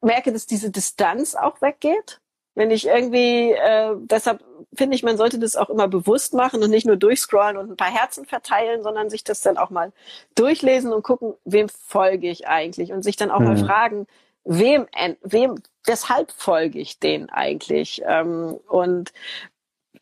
[0.00, 2.18] merke, dass diese Distanz auch weggeht.
[2.54, 4.42] Wenn ich irgendwie, äh, deshalb
[4.74, 7.76] finde ich, man sollte das auch immer bewusst machen und nicht nur durchscrollen und ein
[7.76, 9.92] paar Herzen verteilen, sondern sich das dann auch mal
[10.34, 13.46] durchlesen und gucken, wem folge ich eigentlich und sich dann auch mhm.
[13.46, 14.06] mal fragen,
[14.44, 14.86] wem,
[15.22, 18.02] wem, weshalb folge ich denen eigentlich?
[18.04, 19.12] Ähm, und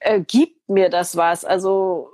[0.01, 1.45] äh, gibt mir das was.
[1.45, 2.11] Also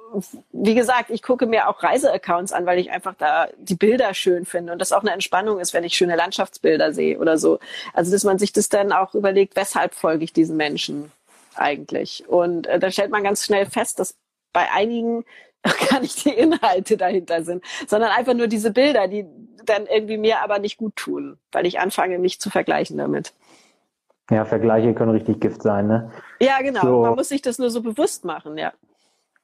[0.53, 4.45] wie gesagt, ich gucke mir auch Reiseaccounts an, weil ich einfach da die Bilder schön
[4.45, 7.59] finde und das auch eine Entspannung ist, wenn ich schöne Landschaftsbilder sehe oder so.
[7.93, 11.13] Also dass man sich das dann auch überlegt, weshalb folge ich diesen Menschen
[11.55, 12.29] eigentlich.
[12.29, 14.17] Und äh, da stellt man ganz schnell fest, dass
[14.53, 15.25] bei einigen
[15.91, 19.27] gar nicht die Inhalte dahinter sind, sondern einfach nur diese Bilder, die
[19.65, 23.33] dann irgendwie mir aber nicht gut tun, weil ich anfange, mich zu vergleichen damit.
[24.31, 26.11] Ja, Vergleiche können richtig Gift sein, ne?
[26.41, 26.81] Ja, genau.
[26.81, 28.73] So, man muss sich das nur so bewusst machen, ja.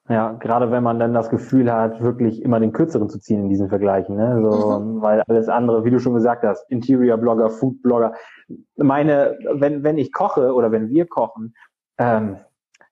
[0.09, 3.49] Ja, gerade wenn man dann das Gefühl hat, wirklich immer den kürzeren zu ziehen in
[3.49, 4.41] diesen Vergleichen, ne?
[4.41, 5.01] So, mhm.
[5.01, 8.13] weil alles andere, wie du schon gesagt hast, Interior-Blogger, Food-Blogger.
[8.75, 11.55] Meine, wenn, wenn ich koche oder wenn wir kochen,
[11.97, 12.37] ähm,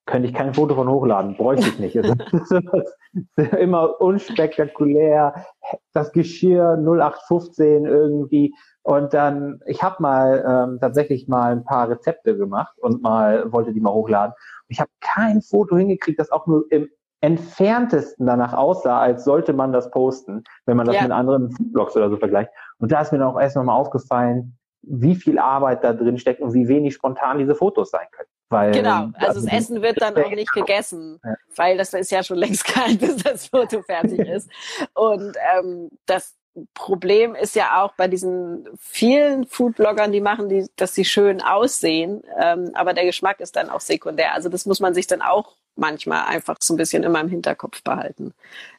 [0.05, 1.95] könnte ich kein Foto von hochladen, bräuchte ich nicht.
[3.57, 5.45] immer unspektakulär,
[5.93, 12.35] das Geschirr 0815 irgendwie und dann, ich habe mal ähm, tatsächlich mal ein paar Rezepte
[12.35, 14.33] gemacht und mal wollte die mal hochladen.
[14.67, 16.89] Ich habe kein Foto hingekriegt, das auch nur im
[17.21, 21.03] entferntesten danach aussah, als sollte man das posten, wenn man das ja.
[21.03, 22.49] mit anderen Foodblogs oder so vergleicht.
[22.79, 26.41] Und da ist mir dann auch erst nochmal aufgefallen, wie viel Arbeit da drin steckt
[26.41, 28.27] und wie wenig spontan diese Fotos sein können.
[28.49, 31.35] Weil, genau, also das Essen wird dann auch nicht gegessen, ja.
[31.55, 34.49] weil das ist ja schon längst kalt, bis das Foto fertig ist.
[34.93, 36.35] Und ähm, das
[36.73, 42.23] Problem ist ja auch bei diesen vielen Foodbloggern, die machen, die, dass sie schön aussehen,
[42.37, 44.33] ähm, aber der Geschmack ist dann auch sekundär.
[44.33, 47.83] Also das muss man sich dann auch manchmal einfach so ein bisschen immer im Hinterkopf
[47.83, 48.33] behalten.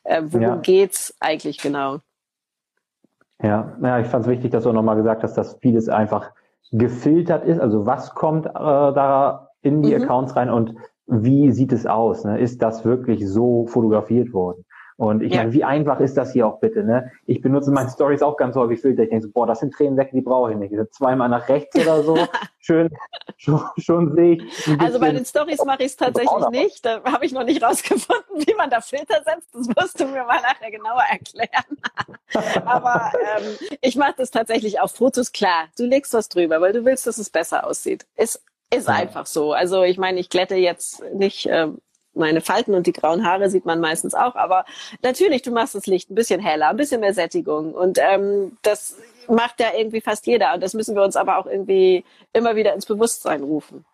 [0.04, 0.56] Äh, worum ja.
[0.56, 2.00] geht's eigentlich genau?
[3.42, 6.30] Ja, ja ich fand es wichtig, dass du nochmal gesagt hast, dass vieles einfach
[6.72, 7.60] gefiltert ist.
[7.60, 10.02] Also was kommt äh, da in die mhm.
[10.02, 10.74] Accounts rein und
[11.06, 12.24] wie sieht es aus?
[12.24, 12.38] Ne?
[12.38, 14.64] Ist das wirklich so fotografiert worden?
[15.02, 15.38] Und ich ja.
[15.38, 17.10] meine, wie einfach ist das hier auch bitte, ne?
[17.26, 19.02] Ich benutze meine Stories auch ganz häufig Filter.
[19.02, 20.72] Ich denke so, boah, das sind Tränensäcke, die brauche ich nicht.
[20.72, 22.16] Ich zweimal nach rechts oder so.
[22.60, 22.88] Schön,
[23.36, 24.80] schon, schon sehe ich.
[24.80, 26.86] Also bei den Stories mache ich es tatsächlich nicht.
[26.86, 29.52] Da habe ich noch nicht rausgefunden, wie man da Filter setzt.
[29.52, 32.62] Das wirst du mir mal nachher genauer erklären.
[32.64, 35.64] Aber ähm, ich mache das tatsächlich auf Fotos klar.
[35.76, 38.06] Du legst was drüber, weil du willst, dass es besser aussieht.
[38.14, 38.40] Ist,
[38.72, 39.52] ist einfach so.
[39.52, 41.48] Also ich meine, ich glätte jetzt nicht.
[41.50, 41.78] Ähm,
[42.14, 44.34] meine Falten und die grauen Haare sieht man meistens auch.
[44.34, 44.64] Aber
[45.02, 47.74] natürlich, du machst das Licht ein bisschen heller, ein bisschen mehr Sättigung.
[47.74, 48.96] Und ähm, das
[49.28, 50.54] macht ja irgendwie fast jeder.
[50.54, 53.84] Und das müssen wir uns aber auch irgendwie immer wieder ins Bewusstsein rufen.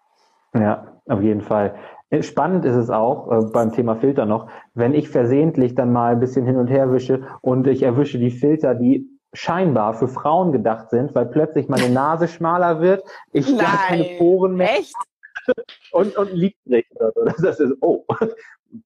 [0.55, 1.75] Ja, auf jeden Fall.
[2.21, 6.21] Spannend ist es auch äh, beim Thema Filter noch, wenn ich versehentlich dann mal ein
[6.21, 10.89] bisschen hin und her wische und ich erwische die Filter, die scheinbar für Frauen gedacht
[10.89, 14.79] sind, weil plötzlich meine Nase schmaler wird, ich Nein, gar keine Poren mehr.
[14.79, 14.97] Echt?
[15.93, 16.89] Und, und liegt nicht.
[17.41, 18.05] Das ist, oh,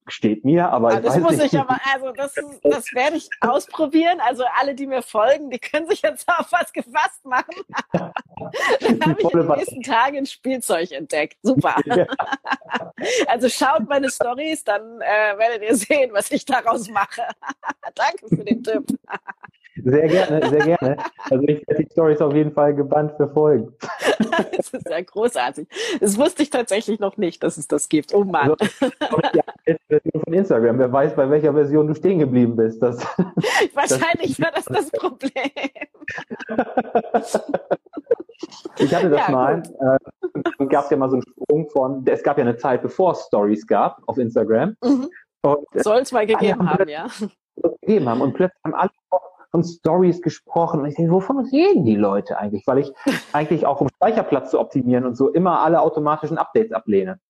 [0.06, 1.52] steht mir, aber ah, das muss nicht.
[1.52, 4.18] ich aber, also das, das werde ich ausprobieren.
[4.20, 7.54] Also alle, die mir folgen, die können sich jetzt auf was gefasst machen.
[7.92, 11.38] dann habe ich in den nächsten Tagen ein Spielzeug entdeckt.
[11.42, 11.76] Super.
[11.92, 12.06] Ja.
[13.26, 17.22] also schaut meine Stories, dann äh, werdet ihr sehen, was ich daraus mache.
[17.94, 18.86] Danke für den Tipp.
[19.76, 20.96] Sehr gerne, sehr gerne.
[21.30, 23.74] Also ich werde die Stories auf jeden Fall gebannt verfolgen.
[24.56, 25.68] das ist ja großartig.
[26.00, 28.14] Das wusste ich tatsächlich noch nicht, dass es das gibt.
[28.14, 28.50] Oh Mann.
[28.50, 28.66] Also,
[29.34, 29.42] ja,
[29.88, 30.78] Version von Instagram.
[30.78, 32.82] Wer weiß, bei welcher Version du stehen geblieben bist.
[32.82, 32.98] Das,
[33.74, 35.32] Wahrscheinlich das, war das das Problem.
[38.78, 39.62] ich hatte das ja, mal.
[39.62, 39.98] Äh,
[40.66, 43.24] gab es ja mal so einen Sprung von, es gab ja eine Zeit, bevor es
[43.26, 44.76] Stories gab auf Instagram.
[44.82, 45.08] Mhm.
[45.74, 47.06] Soll es mal gegeben haben, ja.
[47.80, 48.20] Gegeben haben.
[48.20, 48.90] Und plötzlich haben alle
[49.52, 50.80] von Stories gesprochen.
[50.80, 52.66] Und ich denke, wovon reden die Leute eigentlich?
[52.66, 52.92] Weil ich
[53.32, 57.20] eigentlich auch um Speicherplatz zu optimieren und so immer alle automatischen Updates ablehne.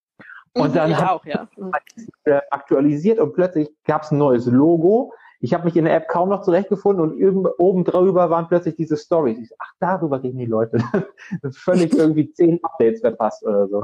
[0.55, 1.49] Und mhm, dann ich auch, ja.
[2.51, 5.13] aktualisiert und plötzlich gab es ein neues Logo.
[5.41, 8.97] Ich habe mich in der App kaum noch zurechtgefunden und oben drüber waren plötzlich diese
[8.97, 9.41] Stories.
[9.41, 10.79] Ich ach, darüber reden die Leute.
[11.53, 13.83] Völlig irgendwie zehn Updates verpasst oder so.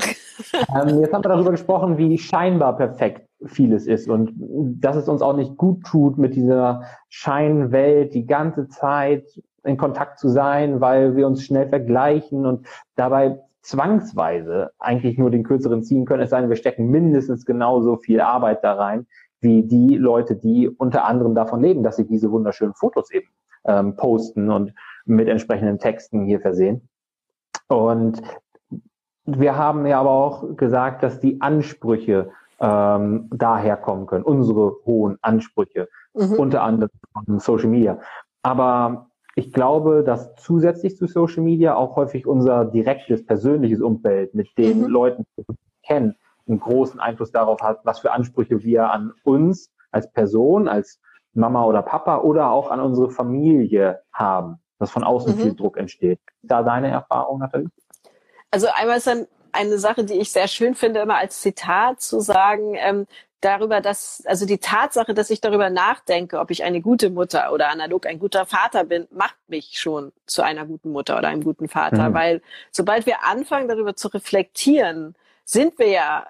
[0.00, 0.80] Äh.
[0.88, 4.32] ähm, jetzt haben wir darüber gesprochen, wie scheinbar perfekt vieles ist und
[4.80, 9.24] dass es uns auch nicht gut tut, mit dieser Scheinwelt die ganze Zeit
[9.64, 15.44] in Kontakt zu sein, weil wir uns schnell vergleichen und dabei zwangsweise eigentlich nur den
[15.44, 19.06] kürzeren ziehen können, es sei denn, wir stecken mindestens genauso viel Arbeit da rein,
[19.40, 23.28] wie die Leute, die unter anderem davon leben, dass sie diese wunderschönen Fotos eben
[23.64, 26.88] ähm, posten und mit entsprechenden Texten hier versehen.
[27.68, 28.22] Und
[29.24, 32.30] wir haben ja aber auch gesagt, dass die Ansprüche
[32.60, 36.34] ähm, daher kommen können, unsere hohen Ansprüche, mhm.
[36.34, 37.98] unter anderem von Social Media.
[38.42, 44.48] Aber ich glaube, dass zusätzlich zu Social Media auch häufig unser direktes, persönliches Umfeld mit
[44.58, 44.86] den mhm.
[44.88, 49.70] Leuten, die wir kennen, einen großen Einfluss darauf hat, was für Ansprüche wir an uns
[49.92, 51.00] als Person, als
[51.32, 55.40] Mama oder Papa oder auch an unsere Familie haben, dass von außen mhm.
[55.40, 56.20] viel Druck entsteht.
[56.42, 57.68] Da deine Erfahrung, Nathalie?
[58.50, 62.20] Also einmal ist dann eine Sache, die ich sehr schön finde, immer als Zitat zu
[62.20, 63.06] sagen, ähm,
[63.40, 67.70] darüber, dass, also die Tatsache, dass ich darüber nachdenke, ob ich eine gute Mutter oder
[67.70, 71.68] analog ein guter Vater bin, macht mich schon zu einer guten Mutter oder einem guten
[71.68, 72.10] Vater.
[72.10, 72.14] Mhm.
[72.14, 76.26] Weil sobald wir anfangen, darüber zu reflektieren, sind wir ja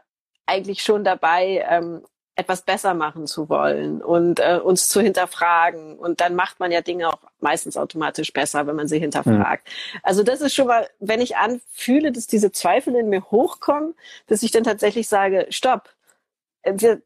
[0.46, 2.02] eigentlich schon dabei, ähm,
[2.40, 5.98] etwas besser machen zu wollen und äh, uns zu hinterfragen.
[5.98, 9.66] Und dann macht man ja Dinge auch meistens automatisch besser, wenn man sie hinterfragt.
[9.66, 10.00] Mhm.
[10.02, 13.94] Also das ist schon mal, wenn ich anfühle, dass diese Zweifel in mir hochkommen,
[14.26, 15.90] dass ich dann tatsächlich sage, stopp,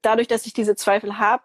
[0.02, 1.42] dadurch, dass ich diese Zweifel habe,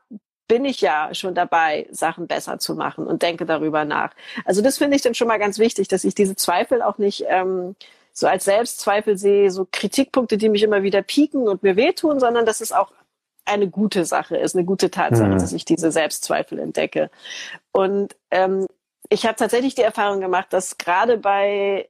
[0.47, 4.11] bin ich ja schon dabei, Sachen besser zu machen und denke darüber nach.
[4.45, 7.25] Also das finde ich dann schon mal ganz wichtig, dass ich diese Zweifel auch nicht
[7.27, 7.75] ähm,
[8.13, 12.45] so als Selbstzweifel sehe, so Kritikpunkte, die mich immer wieder pieken und mir wehtun, sondern
[12.45, 12.91] dass es auch
[13.49, 15.39] eine gute Sache ist, eine gute Tatsache, mhm.
[15.39, 17.09] dass ich diese Selbstzweifel entdecke.
[17.71, 18.67] Und ähm,
[19.09, 21.89] ich habe tatsächlich die Erfahrung gemacht, dass gerade bei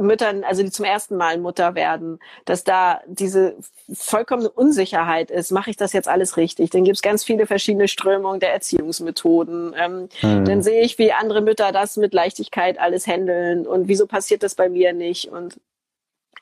[0.00, 3.56] Müttern, also die zum ersten Mal Mutter werden, dass da diese
[3.92, 6.70] vollkommene Unsicherheit ist, mache ich das jetzt alles richtig?
[6.70, 9.74] Dann gibt es ganz viele verschiedene Strömungen der Erziehungsmethoden.
[9.76, 10.44] Ähm, mhm.
[10.44, 14.54] Dann sehe ich, wie andere Mütter das mit Leichtigkeit alles handeln und wieso passiert das
[14.54, 15.28] bei mir nicht?
[15.28, 15.60] Und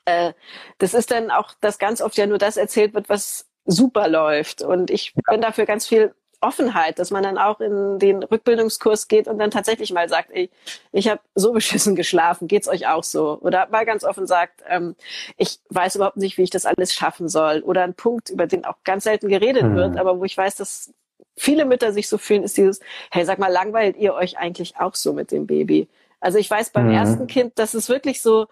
[0.05, 0.33] äh,
[0.77, 4.61] das ist dann auch, dass ganz oft ja nur das erzählt wird, was super läuft.
[4.61, 9.27] Und ich bin dafür ganz viel Offenheit, dass man dann auch in den Rückbildungskurs geht
[9.27, 10.49] und dann tatsächlich mal sagt, ey,
[10.91, 13.39] ich habe so beschissen geschlafen, geht's euch auch so?
[13.41, 14.95] Oder mal ganz offen sagt, ähm,
[15.37, 17.61] ich weiß überhaupt nicht, wie ich das alles schaffen soll.
[17.61, 19.75] Oder ein Punkt, über den auch ganz selten geredet mhm.
[19.75, 20.93] wird, aber wo ich weiß, dass
[21.37, 22.79] viele Mütter sich so fühlen, ist dieses,
[23.11, 25.87] hey, sag mal, langweilt ihr euch eigentlich auch so mit dem Baby?
[26.21, 26.93] Also ich weiß beim mhm.
[26.93, 28.47] ersten Kind, dass es wirklich so,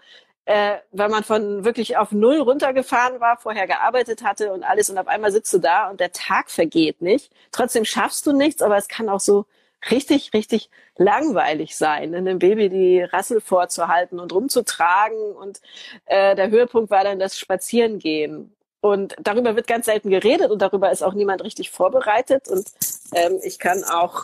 [0.47, 4.97] äh, wenn man von wirklich auf Null runtergefahren war, vorher gearbeitet hatte und alles und
[4.97, 7.33] auf einmal sitzt du da und der Tag vergeht nicht.
[7.51, 9.45] Trotzdem schaffst du nichts, aber es kann auch so
[9.91, 15.33] richtig, richtig langweilig sein, einem Baby die Rassel vorzuhalten und rumzutragen.
[15.36, 15.60] Und
[16.05, 18.55] äh, der Höhepunkt war dann das Spazierengehen.
[18.79, 22.47] Und darüber wird ganz selten geredet und darüber ist auch niemand richtig vorbereitet.
[22.47, 22.69] Und
[23.13, 24.23] ähm, ich kann auch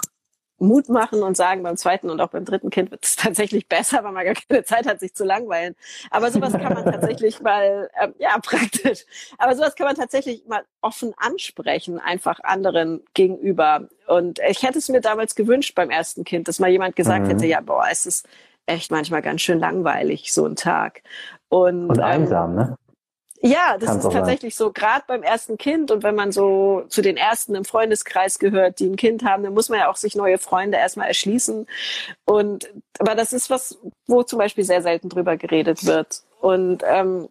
[0.59, 4.03] Mut machen und sagen, beim zweiten und auch beim dritten Kind wird es tatsächlich besser,
[4.03, 5.75] weil man gar keine Zeit hat, sich zu langweilen.
[6.09, 9.05] Aber sowas kann man tatsächlich mal, ähm, ja, praktisch.
[9.37, 13.87] Aber sowas kann man tatsächlich mal offen ansprechen, einfach anderen gegenüber.
[14.07, 17.31] Und ich hätte es mir damals gewünscht beim ersten Kind, dass mal jemand gesagt mhm.
[17.31, 18.27] hätte, ja, boah, es ist
[18.65, 21.01] echt manchmal ganz schön langweilig, so ein Tag.
[21.49, 22.77] Und, und einsam, ähm, ne?
[23.45, 24.67] Ja, das Kann's ist tatsächlich sein.
[24.67, 28.79] so, gerade beim ersten Kind und wenn man so zu den ersten im Freundeskreis gehört,
[28.79, 31.67] die ein Kind haben, dann muss man ja auch sich neue Freunde erstmal erschließen.
[32.23, 33.77] Und aber das ist was,
[34.07, 36.23] wo zum Beispiel sehr selten drüber geredet wird.
[36.39, 37.27] Und ähm,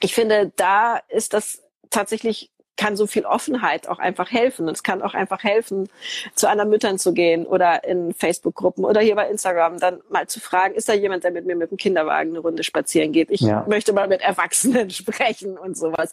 [0.00, 4.68] ich finde, da ist das tatsächlich kann so viel Offenheit auch einfach helfen.
[4.68, 5.88] Und es kann auch einfach helfen,
[6.34, 10.40] zu anderen Müttern zu gehen oder in Facebook-Gruppen oder hier bei Instagram dann mal zu
[10.40, 13.30] fragen, ist da jemand, der mit mir mit dem Kinderwagen eine Runde spazieren geht?
[13.30, 13.64] Ich ja.
[13.68, 16.12] möchte mal mit Erwachsenen sprechen und sowas.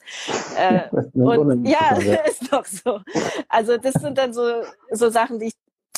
[0.58, 1.98] Äh, und ja,
[2.28, 3.00] ist doch so.
[3.50, 5.54] Also das sind dann so, so Sachen, die ich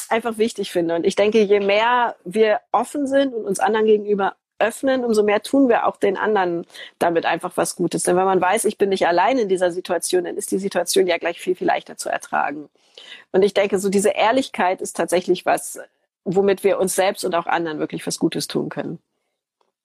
[0.09, 0.95] einfach wichtig finde.
[0.95, 5.41] Und ich denke, je mehr wir offen sind und uns anderen gegenüber öffnen, umso mehr
[5.41, 6.65] tun wir auch den anderen
[6.99, 8.03] damit einfach was Gutes.
[8.03, 11.07] Denn wenn man weiß, ich bin nicht allein in dieser Situation, dann ist die Situation
[11.07, 12.69] ja gleich viel, viel leichter zu ertragen.
[13.31, 15.79] Und ich denke, so diese Ehrlichkeit ist tatsächlich was,
[16.23, 18.99] womit wir uns selbst und auch anderen wirklich was Gutes tun können.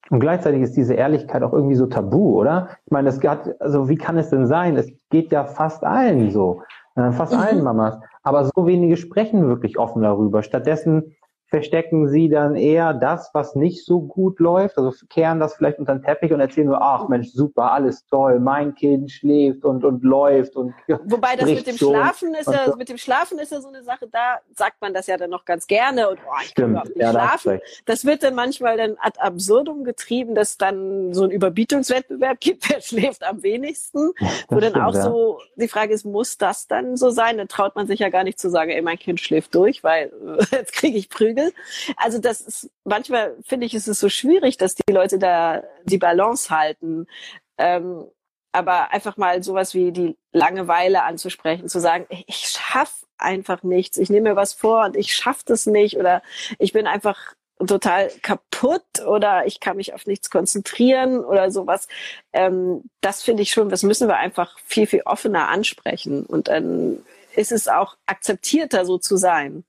[0.08, 2.70] Und gleichzeitig ist diese Ehrlichkeit auch irgendwie so tabu, oder?
[2.84, 4.76] Ich meine, es hat, also wie kann es denn sein?
[4.76, 6.62] Es geht ja fast allen so,
[6.96, 7.38] äh, fast mhm.
[7.38, 7.98] allen Mamas.
[8.22, 10.42] Aber so wenige sprechen wirklich offen darüber.
[10.42, 11.14] Stattdessen
[11.50, 15.94] verstecken sie dann eher das, was nicht so gut läuft, also kehren das vielleicht unter
[15.94, 20.04] den Teppich und erzählen nur, ach Mensch, super, alles toll, mein Kind schläft und, und
[20.04, 20.72] läuft und
[21.04, 22.76] Wobei das mit dem Schlafen ist ja, so.
[22.76, 25.44] mit dem Schlafen ist ja so eine Sache, da sagt man das ja dann noch
[25.44, 27.60] ganz gerne und oh, ich kann überhaupt nicht ja, schlafen.
[27.84, 32.80] Das wird dann manchmal dann ad absurdum getrieben, dass dann so ein Überbietungswettbewerb gibt, wer
[32.80, 34.12] schläft am wenigsten,
[34.48, 35.02] wo dann stimmt, auch ja.
[35.02, 37.38] so die Frage ist, muss das dann so sein?
[37.38, 40.12] Dann traut man sich ja gar nicht zu sagen, ey, mein Kind schläft durch, weil
[40.52, 41.52] jetzt kriege ich Prügel Spiegel.
[41.96, 45.98] Also das ist, manchmal finde ich, ist es so schwierig, dass die Leute da die
[45.98, 47.06] Balance halten.
[47.58, 48.06] Ähm,
[48.52, 54.10] aber einfach mal sowas wie die Langeweile anzusprechen, zu sagen, ich schaff einfach nichts, ich
[54.10, 56.22] nehme mir was vor und ich schaff das nicht oder
[56.58, 61.86] ich bin einfach total kaputt oder ich kann mich auf nichts konzentrieren oder sowas.
[62.32, 67.04] Ähm, das finde ich schon, das müssen wir einfach viel, viel offener ansprechen und dann
[67.36, 69.64] ist es auch akzeptierter, so zu sein.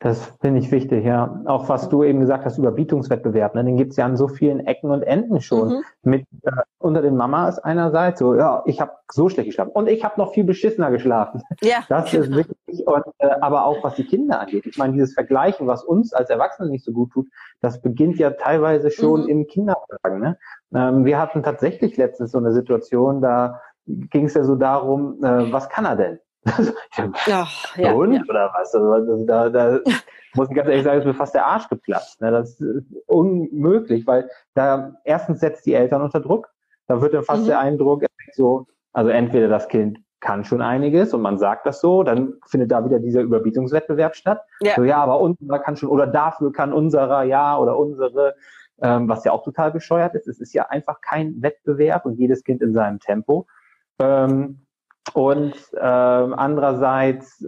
[0.00, 1.42] Das finde ich wichtig, ja.
[1.46, 3.64] Auch was du eben gesagt hast, Überbietungswettbewerb, ne?
[3.64, 5.68] den gibt's ja an so vielen Ecken und Enden schon.
[5.68, 5.82] Mhm.
[6.02, 10.04] Mit äh, unter den Mamas einerseits so, ja, ich habe so schlecht geschlafen und ich
[10.04, 11.42] habe noch viel beschissener geschlafen.
[11.62, 12.24] Ja, das genau.
[12.24, 14.66] ist wirklich, und, äh, aber auch was die Kinder angeht.
[14.66, 17.26] Ich meine, dieses Vergleichen, was uns als Erwachsene nicht so gut tut,
[17.60, 19.28] das beginnt ja teilweise schon mhm.
[19.28, 20.20] im Kinderwagen.
[20.20, 20.38] Ne?
[20.72, 25.50] Ähm, wir hatten tatsächlich letztens so eine Situation, da ging es ja so darum, äh,
[25.52, 26.20] was kann er denn?
[26.44, 26.60] Ach,
[27.76, 28.22] ja, und ja.
[28.28, 28.74] oder was?
[28.74, 29.80] Also, da, da
[30.34, 32.20] muss ich ganz ehrlich sagen, ist mir fast der Arsch geplatzt.
[32.20, 32.30] Ne?
[32.30, 36.48] Das ist unmöglich, weil da erstens setzt die Eltern unter Druck.
[36.86, 37.48] Da wird dann fast mhm.
[37.48, 42.02] der Eindruck, so, also entweder das Kind kann schon einiges und man sagt das so,
[42.02, 44.42] dann findet da wieder dieser Überbietungswettbewerb statt.
[44.60, 44.74] Ja.
[44.74, 48.34] So, ja, aber unserer kann schon, oder dafür kann unserer, ja, oder unsere,
[48.82, 50.26] ähm, was ja auch total bescheuert ist.
[50.26, 53.46] Es ist ja einfach kein Wettbewerb und jedes Kind in seinem Tempo.
[54.00, 54.66] Ähm,
[55.14, 57.44] und ähm, andererseits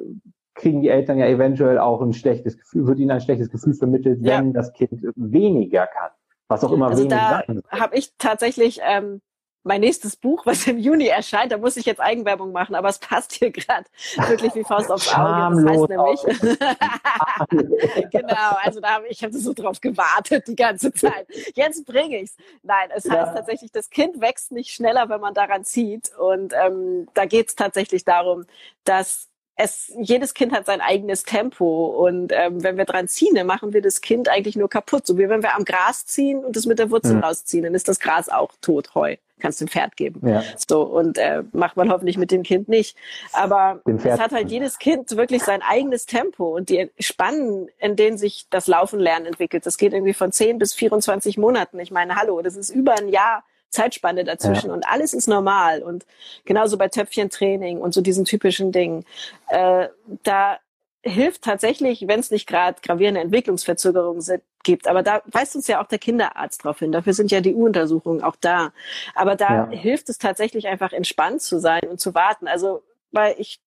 [0.55, 4.19] kriegen die Eltern ja eventuell auch ein schlechtes Gefühl, wird ihnen ein schlechtes Gefühl vermittelt,
[4.23, 4.53] wenn ja.
[4.53, 6.11] das Kind weniger kann.
[6.49, 9.21] Was auch immer also weniger da habe ich tatsächlich ähm,
[9.63, 12.99] mein nächstes Buch, was im Juni erscheint, da muss ich jetzt Eigenwerbung machen, aber es
[12.99, 13.85] passt hier gerade
[14.29, 15.63] wirklich wie Faust aufs Auge.
[15.63, 16.21] Das heißt nämlich,
[18.11, 21.27] genau, also da habe ich habe so drauf gewartet die ganze Zeit.
[21.55, 22.37] Jetzt bringe ich's.
[22.63, 23.13] Nein, es ja.
[23.13, 26.11] heißt tatsächlich, das Kind wächst nicht schneller, wenn man daran zieht.
[26.17, 28.47] Und ähm, da geht es tatsächlich darum,
[28.85, 33.47] dass es, jedes Kind hat sein eigenes Tempo und ähm, wenn wir dran ziehen, dann
[33.47, 35.07] machen wir das Kind eigentlich nur kaputt.
[35.07, 37.25] So wie wenn wir am Gras ziehen und das mit der Wurzel mhm.
[37.25, 39.17] rausziehen, dann ist das Gras auch tot, Heu.
[39.41, 40.27] Kannst dem Pferd geben.
[40.27, 40.43] Ja.
[40.69, 42.97] So, und äh, macht man hoffentlich mit dem Kind nicht.
[43.33, 48.19] Aber es hat halt jedes Kind wirklich sein eigenes Tempo und die Spannen, in denen
[48.19, 51.79] sich das Laufen lernen entwickelt, das geht irgendwie von 10 bis 24 Monaten.
[51.81, 54.75] Ich meine, hallo, das ist über ein Jahr Zeitspanne dazwischen ja.
[54.75, 56.05] und alles ist normal und
[56.45, 59.05] genauso bei Töpfchentraining und so diesen typischen Dingen.
[59.49, 59.89] Äh,
[60.25, 60.59] da
[61.03, 64.89] hilft tatsächlich, wenn es nicht gerade gravierende Entwicklungsverzögerungen sind, gibt.
[64.89, 66.93] Aber da weist uns ja auch der Kinderarzt drauf hin.
[66.93, 68.73] Dafür sind ja die U-Untersuchungen auch da.
[69.15, 69.69] Aber da ja.
[69.71, 72.49] hilft es tatsächlich einfach entspannt zu sein und zu warten.
[72.49, 73.61] Also, weil ich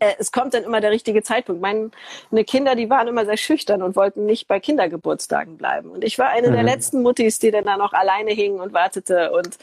[0.00, 1.62] äh, es kommt dann immer der richtige Zeitpunkt.
[1.62, 5.90] Meine Kinder, die waren immer sehr schüchtern und wollten nicht bei Kindergeburtstagen bleiben.
[5.90, 6.52] Und ich war eine mhm.
[6.52, 9.30] der letzten Muttis, die dann da noch alleine hing und wartete.
[9.32, 9.58] Und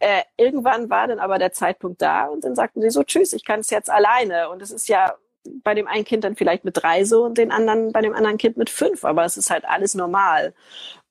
[0.00, 3.44] äh, irgendwann war dann aber der Zeitpunkt da und dann sagten sie so, tschüss, ich
[3.44, 4.48] kann es jetzt alleine.
[4.50, 5.14] Und es ist ja
[5.62, 8.38] bei dem einen Kind dann vielleicht mit drei so und den anderen, bei dem anderen
[8.38, 10.54] Kind mit fünf, aber es ist halt alles normal.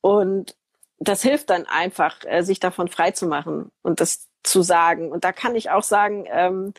[0.01, 0.55] Und
[0.99, 5.11] das hilft dann einfach, äh, sich davon frei zu machen und das zu sagen.
[5.11, 6.73] Und da kann ich auch sagen, ähm,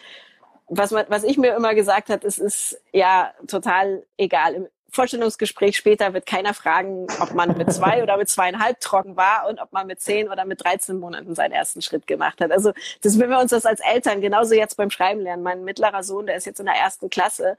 [0.68, 4.54] was, man, was ich mir immer gesagt hat, es ist ja total egal.
[4.54, 9.48] Im Vorstellungsgespräch später wird keiner fragen, ob man mit zwei oder mit zweieinhalb trocken war
[9.48, 12.52] und ob man mit zehn oder mit 13 Monaten seinen ersten Schritt gemacht hat.
[12.52, 15.42] Also das, wenn wir uns das als Eltern genauso jetzt beim Schreiben lernen.
[15.42, 17.56] Mein mittlerer Sohn, der ist jetzt in der ersten Klasse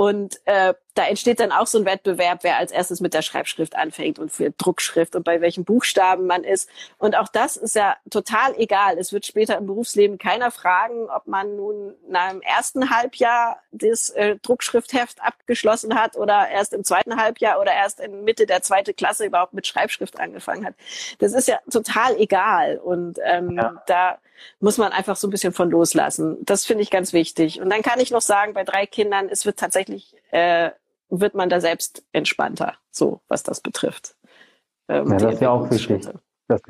[0.00, 3.76] Und äh, da entsteht dann auch so ein Wettbewerb, wer als erstes mit der Schreibschrift
[3.76, 6.70] anfängt und für Druckschrift und bei welchen Buchstaben man ist.
[6.96, 8.96] Und auch das ist ja total egal.
[8.96, 14.08] Es wird später im Berufsleben keiner fragen, ob man nun nach dem ersten Halbjahr das
[14.08, 18.96] äh, Druckschriftheft abgeschlossen hat oder erst im zweiten Halbjahr oder erst in Mitte der zweiten
[18.96, 20.76] Klasse überhaupt mit Schreibschrift angefangen hat.
[21.18, 22.78] Das ist ja total egal.
[22.78, 23.82] Und ähm, ja.
[23.86, 24.18] da
[24.60, 26.38] muss man einfach so ein bisschen von loslassen.
[26.42, 27.60] Das finde ich ganz wichtig.
[27.60, 30.70] Und dann kann ich noch sagen, bei drei Kindern, es wird tatsächlich, äh,
[31.08, 34.16] wird man da selbst entspannter, so was das betrifft.
[34.88, 36.08] Ähm, ja, das ist ja auch wichtig.
[36.48, 36.60] Das,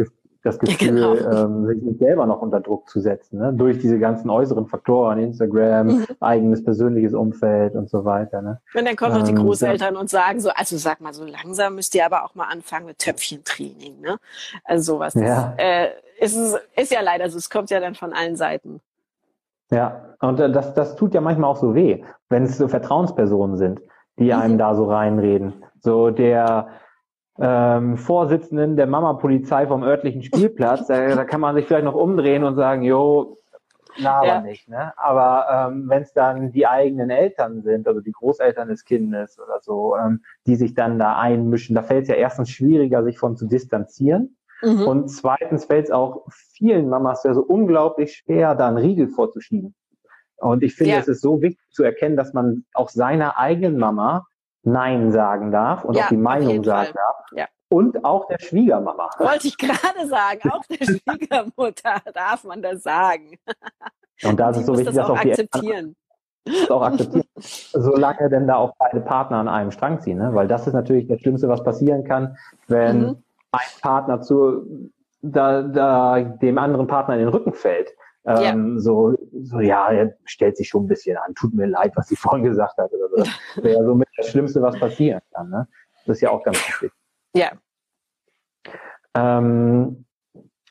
[0.43, 1.15] das Gefühl, genau.
[1.15, 3.53] ähm, sich nicht selber noch unter Druck zu setzen, ne?
[3.53, 6.07] durch diese ganzen äußeren Faktoren, Instagram, mhm.
[6.21, 8.41] eigenes persönliches Umfeld und so weiter.
[8.41, 8.61] Ne?
[8.75, 10.01] Und dann kommen ähm, noch die ähm, Großeltern ja.
[10.01, 12.99] und sagen so, also sag mal, so langsam müsst ihr aber auch mal anfangen mit
[12.99, 14.01] Töpfchentraining.
[14.01, 14.17] Ne?
[14.65, 15.15] Also sowas.
[15.15, 15.55] Ja.
[15.57, 15.89] Das, äh,
[16.21, 18.81] ist, ist ja leider so, es kommt ja dann von allen Seiten.
[19.71, 23.57] Ja, und äh, das, das tut ja manchmal auch so weh, wenn es so Vertrauenspersonen
[23.57, 23.81] sind,
[24.19, 24.41] die mhm.
[24.41, 25.65] einem da so reinreden.
[25.81, 26.69] So der
[27.41, 32.45] ähm, Vorsitzenden der Mama-Polizei vom örtlichen Spielplatz, da, da kann man sich vielleicht noch umdrehen
[32.45, 33.39] und sagen, jo,
[33.97, 34.41] laber ja.
[34.41, 34.93] nicht, ne?
[34.97, 39.61] Aber ähm, wenn es dann die eigenen Eltern sind, also die Großeltern des Kindes oder
[39.61, 43.37] so, ähm, die sich dann da einmischen, da fällt es ja erstens schwieriger, sich von
[43.37, 44.37] zu distanzieren.
[44.63, 44.87] Mhm.
[44.87, 49.75] Und zweitens fällt es auch vielen Mamas ja so unglaublich schwer, da einen Riegel vorzuschieben.
[50.37, 50.99] Und ich finde, ja.
[50.99, 54.27] es ist so wichtig zu erkennen, dass man auch seiner eigenen Mama
[54.63, 56.95] Nein sagen darf und ja, auch die Meinung sagen Fall.
[56.95, 57.25] darf.
[57.33, 57.47] Ja.
[57.69, 59.11] Und auch der Schwiegermama.
[59.19, 63.39] Wollte ich gerade sagen, auch der Schwiegermutter darf man das sagen.
[64.25, 65.97] Und da ist es so wichtig, das dass auch die akzeptieren.
[66.45, 67.27] Das auch akzeptieren.
[67.37, 70.35] Solange denn da auch beide Partner an einem Strang ziehen, ne?
[70.35, 74.91] weil das ist natürlich das Schlimmste, was passieren kann, wenn mhm ein Partner zu
[75.23, 77.91] da, da dem anderen Partner in den Rücken fällt.
[78.27, 78.81] Ähm, ja.
[78.81, 82.17] So, so, ja, er stellt sich schon ein bisschen an, tut mir leid, was sie
[82.17, 82.93] vorhin gesagt hat.
[82.93, 83.17] Oder so.
[83.57, 85.51] Das wäre so mit das Schlimmste, was passieren kann.
[85.51, 85.67] Ne?
[86.07, 86.93] Das ist ja auch ganz wichtig.
[87.35, 87.53] Ja.
[89.15, 90.05] Ähm,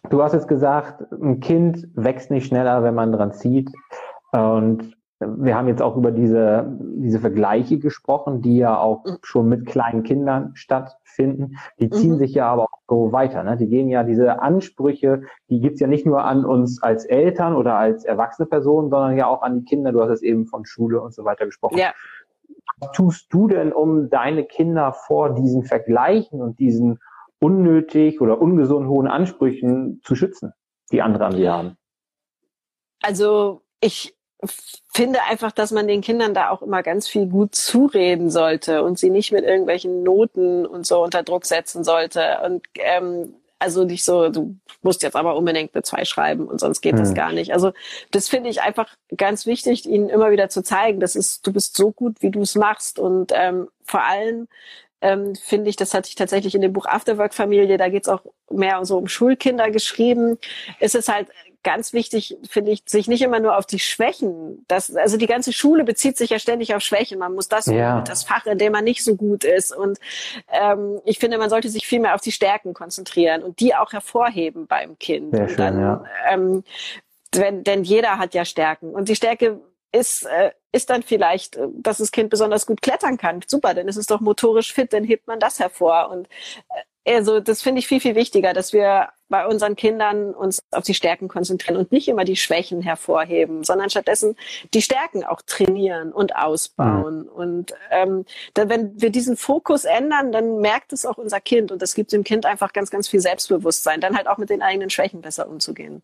[0.10, 3.70] du hast jetzt gesagt, ein Kind wächst nicht schneller, wenn man dran zieht.
[4.32, 9.18] Und wir haben jetzt auch über diese, diese Vergleiche gesprochen, die ja auch mhm.
[9.22, 11.58] schon mit kleinen Kindern stattfinden.
[11.80, 12.18] Die ziehen mhm.
[12.20, 13.44] sich ja aber auch so weiter.
[13.44, 13.58] Ne?
[13.58, 17.76] Die gehen ja diese Ansprüche, die gibt's ja nicht nur an uns als Eltern oder
[17.76, 19.92] als erwachsene Personen, sondern ja auch an die Kinder.
[19.92, 21.78] Du hast es eben von Schule und so weiter gesprochen.
[21.78, 21.92] Ja.
[22.80, 27.00] Was tust du denn, um deine Kinder vor diesen Vergleichen und diesen
[27.40, 30.54] unnötig oder ungesunden hohen Ansprüchen zu schützen,
[30.94, 31.76] die andere an sie haben?
[33.02, 34.16] Also ich
[34.92, 38.98] finde einfach, dass man den Kindern da auch immer ganz viel gut zureden sollte und
[38.98, 42.40] sie nicht mit irgendwelchen Noten und so unter Druck setzen sollte.
[42.46, 46.80] Und ähm, also nicht so, du musst jetzt aber unbedingt eine zwei schreiben und sonst
[46.82, 47.00] geht hm.
[47.00, 47.54] das gar nicht.
[47.54, 47.74] Also
[48.12, 51.76] das finde ich einfach ganz wichtig, ihnen immer wieder zu zeigen, das ist, du bist
[51.76, 53.00] so gut, wie du es machst.
[53.00, 54.48] Und ähm, vor allem
[55.02, 58.22] ähm, finde ich, das hatte ich tatsächlich in dem Buch Afterwork Familie, da geht's auch
[58.50, 60.38] mehr so um Schulkinder geschrieben,
[60.80, 61.28] ist es halt
[61.64, 65.52] ganz wichtig, finde ich, sich nicht immer nur auf die Schwächen, das, also die ganze
[65.52, 67.20] Schule bezieht sich ja ständig auf Schwächen.
[67.20, 68.02] Man muss das, ja.
[68.02, 69.76] das Fach, in dem man nicht so gut ist.
[69.76, 70.00] Und
[70.48, 73.92] ähm, ich finde, man sollte sich viel mehr auf die Stärken konzentrieren und die auch
[73.92, 75.36] hervorheben beim Kind.
[75.36, 76.04] Sehr schön, dann, ja.
[76.30, 76.64] ähm,
[77.34, 78.92] wenn, denn jeder hat ja Stärken.
[78.92, 79.60] Und die Stärke
[79.92, 83.42] ist, äh, ist dann vielleicht, äh, dass das Kind besonders gut klettern kann.
[83.46, 86.10] Super, dann ist es doch motorisch fit, dann hebt man das hervor.
[86.12, 86.28] Und
[87.06, 90.84] äh, also das finde ich viel, viel wichtiger, dass wir bei unseren Kindern uns auf
[90.84, 94.36] die Stärken konzentrieren und nicht immer die Schwächen hervorheben, sondern stattdessen
[94.74, 97.24] die Stärken auch trainieren und ausbauen.
[97.24, 97.30] Mhm.
[97.30, 101.82] Und ähm, dann, wenn wir diesen Fokus ändern, dann merkt es auch unser Kind und
[101.82, 104.90] das gibt dem Kind einfach ganz, ganz viel Selbstbewusstsein, dann halt auch mit den eigenen
[104.90, 106.04] Schwächen besser umzugehen.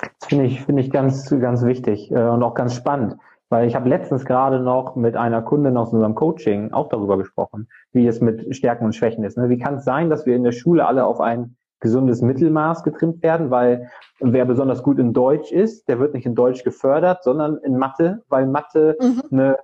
[0.00, 3.16] Das finde ich, finde ich ganz, ganz wichtig äh, und auch ganz spannend.
[3.50, 7.68] Weil ich habe letztens gerade noch mit einer Kundin aus unserem Coaching auch darüber gesprochen,
[7.92, 9.38] wie es mit Stärken und Schwächen ist.
[9.38, 9.48] Ne?
[9.48, 13.22] Wie kann es sein, dass wir in der Schule alle auf ein gesundes Mittelmaß getrimmt
[13.22, 17.56] werden, weil wer besonders gut in Deutsch ist, der wird nicht in Deutsch gefördert, sondern
[17.58, 19.22] in Mathe, weil Mathe mhm.
[19.30, 19.58] eine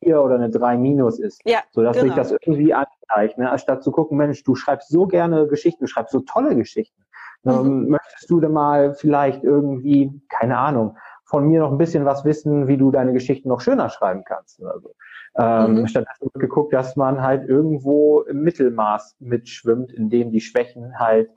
[0.00, 1.40] 4 oder eine 3 minus ist.
[1.44, 2.06] Ja, sodass genau.
[2.06, 3.50] sich das irgendwie angleicht, ne?
[3.50, 7.02] anstatt zu gucken, Mensch, du schreibst so gerne Geschichten, du schreibst so tolle Geschichten.
[7.48, 7.66] Mhm.
[7.66, 12.24] Ähm, möchtest du denn mal vielleicht irgendwie, keine Ahnung, von mir noch ein bisschen was
[12.24, 14.60] wissen, wie du deine Geschichten noch schöner schreiben kannst.
[14.60, 14.94] Oder so.
[15.36, 15.86] Ähm, mhm.
[15.86, 21.30] Stattdessen wird geguckt, dass man halt irgendwo im Mittelmaß mitschwimmt, in dem die Schwächen halt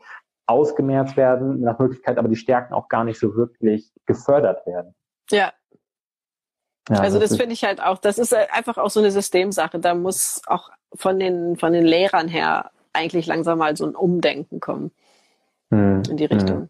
[0.47, 4.95] ausgemerzt werden, nach Möglichkeit aber die Stärken auch gar nicht so wirklich gefördert werden.
[5.29, 5.51] Ja.
[6.89, 9.79] ja also das, das finde ich halt auch, das ist einfach auch so eine Systemsache.
[9.79, 14.59] Da muss auch von den, von den Lehrern her eigentlich langsam mal so ein Umdenken
[14.59, 14.91] kommen.
[15.71, 16.03] Mhm.
[16.09, 16.69] In die Richtung.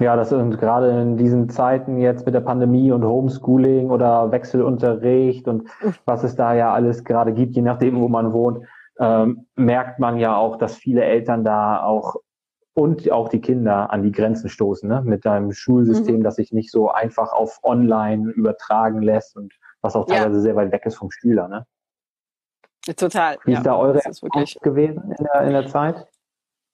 [0.00, 5.46] Ja, das sind gerade in diesen Zeiten jetzt mit der Pandemie und Homeschooling oder Wechselunterricht
[5.46, 5.68] und
[6.06, 8.64] was es da ja alles gerade gibt, je nachdem, wo man wohnt,
[8.98, 12.16] ähm, merkt man ja auch, dass viele Eltern da auch
[12.72, 15.02] und auch die Kinder an die Grenzen stoßen, ne?
[15.04, 16.22] mit einem Schulsystem, mhm.
[16.22, 19.52] das sich nicht so einfach auf online übertragen lässt und
[19.82, 20.40] was auch teilweise ja.
[20.40, 21.48] sehr weit weg ist vom Schüler.
[21.48, 21.66] Ne?
[22.96, 23.36] Total.
[23.44, 26.06] Wie ja, ist da eure Erfahrung gewesen in der, in der Zeit?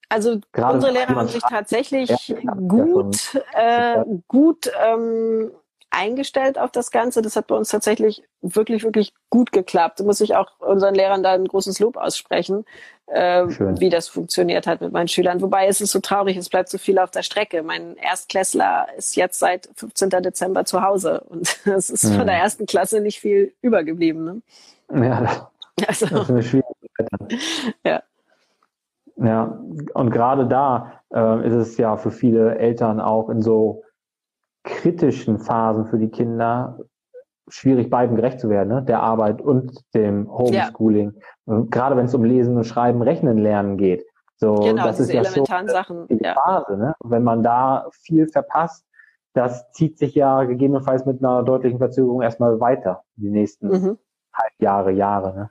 [0.09, 5.51] Also Gerade unsere Lehrer haben sich tatsächlich ja, gut, äh, gut ähm,
[5.91, 7.23] eingestellt auf das Ganze.
[7.23, 10.01] Das hat bei uns tatsächlich wirklich, wirklich gut geklappt.
[10.01, 12.65] Da muss ich auch unseren Lehrern da ein großes Lob aussprechen,
[13.07, 15.41] äh, wie das funktioniert hat mit meinen Schülern.
[15.41, 17.63] Wobei es ist so traurig, es bleibt so viel auf der Strecke.
[17.63, 20.11] Mein Erstklässler ist jetzt seit 15.
[20.11, 22.17] Dezember zu Hause und es ist mhm.
[22.17, 24.25] von der ersten Klasse nicht viel übergeblieben.
[24.25, 24.43] Ne?
[25.05, 27.09] Ja, das, also, das ist eine Schwierigkeit.
[27.85, 28.03] Ja.
[29.17, 29.59] Ja,
[29.95, 33.83] und gerade da äh, ist es ja für viele Eltern auch in so
[34.65, 36.79] kritischen Phasen für die Kinder
[37.49, 38.83] schwierig, beiden gerecht zu werden, ne?
[38.83, 41.15] der Arbeit und dem Homeschooling.
[41.47, 41.65] Ja.
[41.71, 44.05] Gerade wenn es um Lesen und Schreiben, Rechnen lernen geht.
[44.37, 46.09] So, genau, das ist ja elementaren Sachen.
[46.09, 46.35] Die ja.
[46.35, 46.95] Phase, ne?
[47.03, 48.85] Wenn man da viel verpasst,
[49.33, 53.99] das zieht sich ja gegebenenfalls mit einer deutlichen Verzögerung erstmal weiter, die nächsten mhm.
[54.59, 55.35] Jahre, Jahre.
[55.35, 55.51] Ne?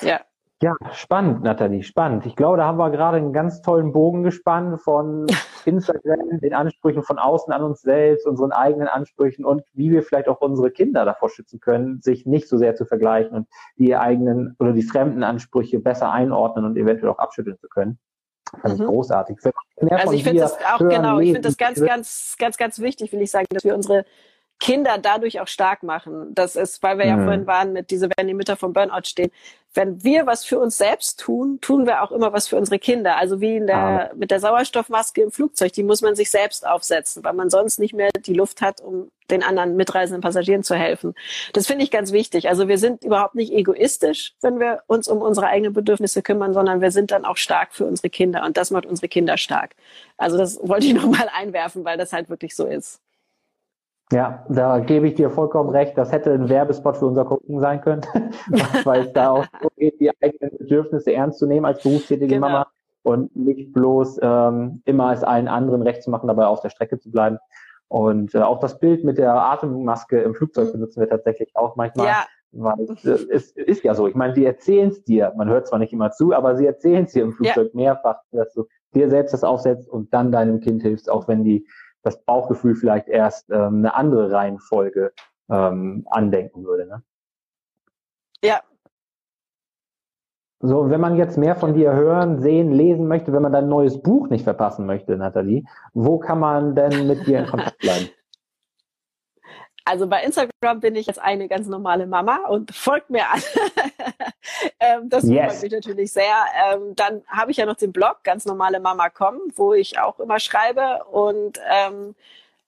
[0.00, 0.20] Ja.
[0.64, 2.24] Ja, spannend, Nathalie, spannend.
[2.24, 5.26] Ich glaube, da haben wir gerade einen ganz tollen Bogen gespannt von
[5.66, 10.26] Instagram, den Ansprüchen von außen an uns selbst, unseren eigenen Ansprüchen und wie wir vielleicht
[10.26, 13.46] auch unsere Kinder davor schützen können, sich nicht so sehr zu vergleichen und
[13.76, 17.98] die eigenen oder die fremden Ansprüche besser einordnen und eventuell auch abschütteln zu können.
[18.62, 18.84] Fand mhm.
[18.84, 19.36] ich großartig.
[19.90, 23.20] Also ich finde das auch genau, ich finde das ganz, ganz, ganz, ganz wichtig, will
[23.20, 24.06] ich sagen, dass wir unsere
[24.64, 26.34] Kinder dadurch auch stark machen.
[26.34, 27.24] Das ist, weil wir ja mhm.
[27.24, 29.30] vorhin waren mit diese, wenn die Mütter vom Burnout stehen.
[29.74, 33.18] Wenn wir was für uns selbst tun, tun wir auch immer was für unsere Kinder.
[33.18, 34.10] Also wie in der, ah.
[34.14, 37.92] mit der Sauerstoffmaske im Flugzeug, die muss man sich selbst aufsetzen, weil man sonst nicht
[37.92, 41.14] mehr die Luft hat, um den anderen mitreisenden Passagieren zu helfen.
[41.52, 42.48] Das finde ich ganz wichtig.
[42.48, 46.80] Also wir sind überhaupt nicht egoistisch, wenn wir uns um unsere eigenen Bedürfnisse kümmern, sondern
[46.80, 49.74] wir sind dann auch stark für unsere Kinder und das macht unsere Kinder stark.
[50.16, 53.03] Also das wollte ich nochmal einwerfen, weil das halt wirklich so ist.
[54.12, 55.96] Ja, da gebe ich dir vollkommen recht.
[55.96, 58.02] Das hätte ein Werbespot für unser Gucken sein können,
[58.84, 62.48] weil es da auch so geht, die eigenen Bedürfnisse ernst zu nehmen als berufstätige genau.
[62.48, 62.66] Mama
[63.02, 66.98] und nicht bloß ähm, immer es allen anderen recht zu machen, dabei auf der Strecke
[66.98, 67.38] zu bleiben.
[67.88, 70.72] Und äh, auch das Bild mit der Atemmaske im Flugzeug mhm.
[70.72, 72.06] benutzen wir tatsächlich auch manchmal.
[72.06, 72.26] Ja.
[72.52, 74.06] Weil äh, es ist ja so.
[74.06, 75.32] Ich meine, die erzählen es dir.
[75.36, 77.76] Man hört zwar nicht immer zu, aber sie erzählen es dir im Flugzeug ja.
[77.80, 81.66] mehrfach, dass du dir selbst das aufsetzt und dann deinem Kind hilfst, auch wenn die
[82.04, 85.12] das Bauchgefühl vielleicht erst ähm, eine andere Reihenfolge
[85.50, 86.86] ähm, andenken würde.
[86.86, 87.02] Ne?
[88.42, 88.60] Ja.
[90.60, 94.00] So, wenn man jetzt mehr von dir hören, sehen, lesen möchte, wenn man dein neues
[94.00, 98.08] Buch nicht verpassen möchte, Nathalie, wo kann man denn mit dir in Kontakt bleiben?
[99.86, 103.42] Also bei Instagram bin ich jetzt eine ganz normale Mama und folgt mir an.
[104.80, 105.52] ähm, das yes.
[105.52, 106.34] freut mich natürlich sehr.
[106.72, 110.18] Ähm, dann habe ich ja noch den Blog ganz normale Mama kommen, wo ich auch
[110.20, 112.14] immer schreibe und ähm,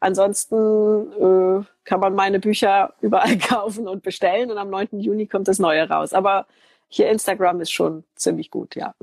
[0.01, 5.01] ansonsten äh, kann man meine Bücher überall kaufen und bestellen und am 9.
[5.01, 6.13] Juni kommt das neue raus.
[6.13, 6.47] Aber
[6.89, 8.95] hier Instagram ist schon ziemlich gut, ja.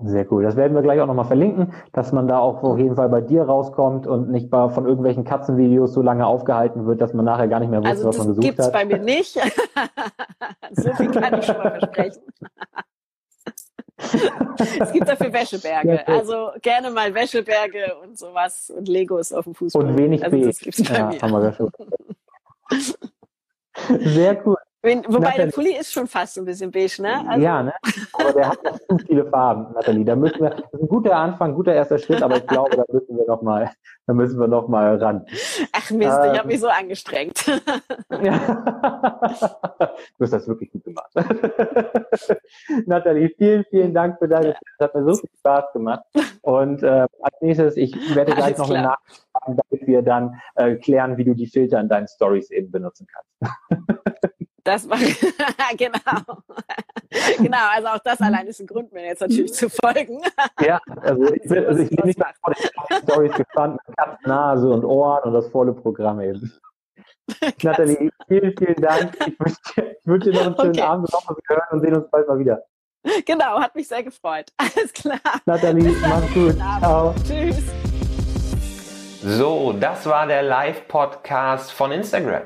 [0.00, 0.44] Sehr cool.
[0.44, 3.20] Das werden wir gleich auch nochmal verlinken, dass man da auch auf jeden Fall bei
[3.20, 7.48] dir rauskommt und nicht bei, von irgendwelchen Katzenvideos so lange aufgehalten wird, dass man nachher
[7.48, 8.74] gar nicht mehr wusste, also was man gesucht gibt's hat.
[8.74, 9.34] Das gibt's bei mir nicht.
[10.72, 12.22] so viel kann ich schon mal versprechen.
[14.80, 16.06] es gibt dafür Wäscheberge.
[16.06, 19.84] Also gerne mal Wäscheberge und sowas und Legos auf dem Fußball.
[19.84, 21.20] Und wenig also, das gibt's bei ja, mir.
[21.20, 21.70] Haben wir schon.
[24.00, 24.56] Sehr cool.
[24.80, 25.46] Wenn, wobei Nathalie.
[25.46, 27.28] der Pulli ist schon fast ein bisschen beige, ne?
[27.28, 27.74] Also ja, ne?
[28.12, 30.04] Aber der hat noch zu viele Farben, Nathalie.
[30.04, 32.84] Da müssen wir, das ist ein guter Anfang, guter erster Schritt, aber ich glaube, da
[32.92, 33.72] müssen wir noch mal,
[34.06, 35.26] da müssen wir noch mal ran.
[35.72, 37.44] Ach Mist, ähm, ich habe mich so angestrengt.
[38.22, 38.38] ja.
[40.16, 41.10] Du hast das wirklich gut gemacht.
[42.86, 44.62] Nathalie, vielen, vielen Dank für deine Zeit.
[44.78, 46.04] Das hat mir so viel Spaß gemacht.
[46.42, 48.98] Und äh, als nächstes, ich werde gleich Alles noch klar.
[49.42, 53.08] haben, damit wir dann äh, klären, wie du die Filter in deinen Stories eben benutzen
[53.12, 53.58] kannst.
[54.68, 54.98] Das war,
[55.78, 56.42] genau.
[57.38, 60.20] genau, also auch das allein ist ein Grund, mir jetzt natürlich zu folgen.
[60.60, 64.68] ja, also ich bin, also ich bin nicht mal vor den Stories gespannt mit Nase
[64.68, 66.52] und Ohren und das volle Programm eben.
[67.62, 69.16] Nathalie, vielen, vielen Dank.
[69.26, 70.82] Ich wünsche dir, ich wünsche dir noch einen schönen okay.
[70.82, 72.62] Abend und wir hören und sehen uns bald mal wieder.
[73.24, 74.52] Genau, hat mich sehr gefreut.
[74.58, 75.18] Alles klar.
[75.46, 76.56] Nathalie, mach's gut.
[76.58, 77.14] Ciao.
[77.26, 77.56] Tschüss.
[79.24, 82.42] So, das war der Live-Podcast von Instagram.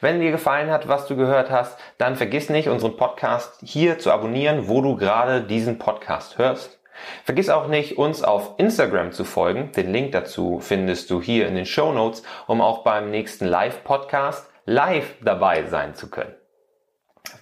[0.00, 4.10] Wenn dir gefallen hat, was du gehört hast, dann vergiss nicht, unseren Podcast hier zu
[4.12, 6.80] abonnieren, wo du gerade diesen Podcast hörst.
[7.24, 9.72] Vergiss auch nicht, uns auf Instagram zu folgen.
[9.72, 14.50] Den Link dazu findest du hier in den Show Notes, um auch beim nächsten Live-Podcast
[14.66, 16.39] live dabei sein zu können.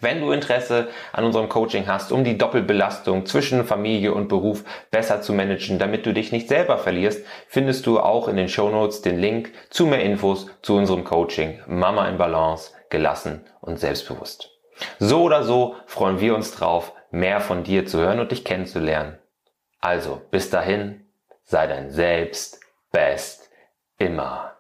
[0.01, 5.23] Wenn du Interesse an unserem Coaching hast, um die Doppelbelastung zwischen Familie und Beruf besser
[5.23, 9.03] zu managen, damit du dich nicht selber verlierst, findest du auch in den Show Notes
[9.03, 14.51] den Link zu mehr Infos zu unserem Coaching Mama in Balance, gelassen und selbstbewusst.
[14.99, 19.19] So oder so freuen wir uns drauf, mehr von dir zu hören und dich kennenzulernen.
[19.81, 21.07] Also, bis dahin,
[21.45, 22.61] sei dein Selbst
[22.93, 23.51] best
[23.99, 24.58] immer.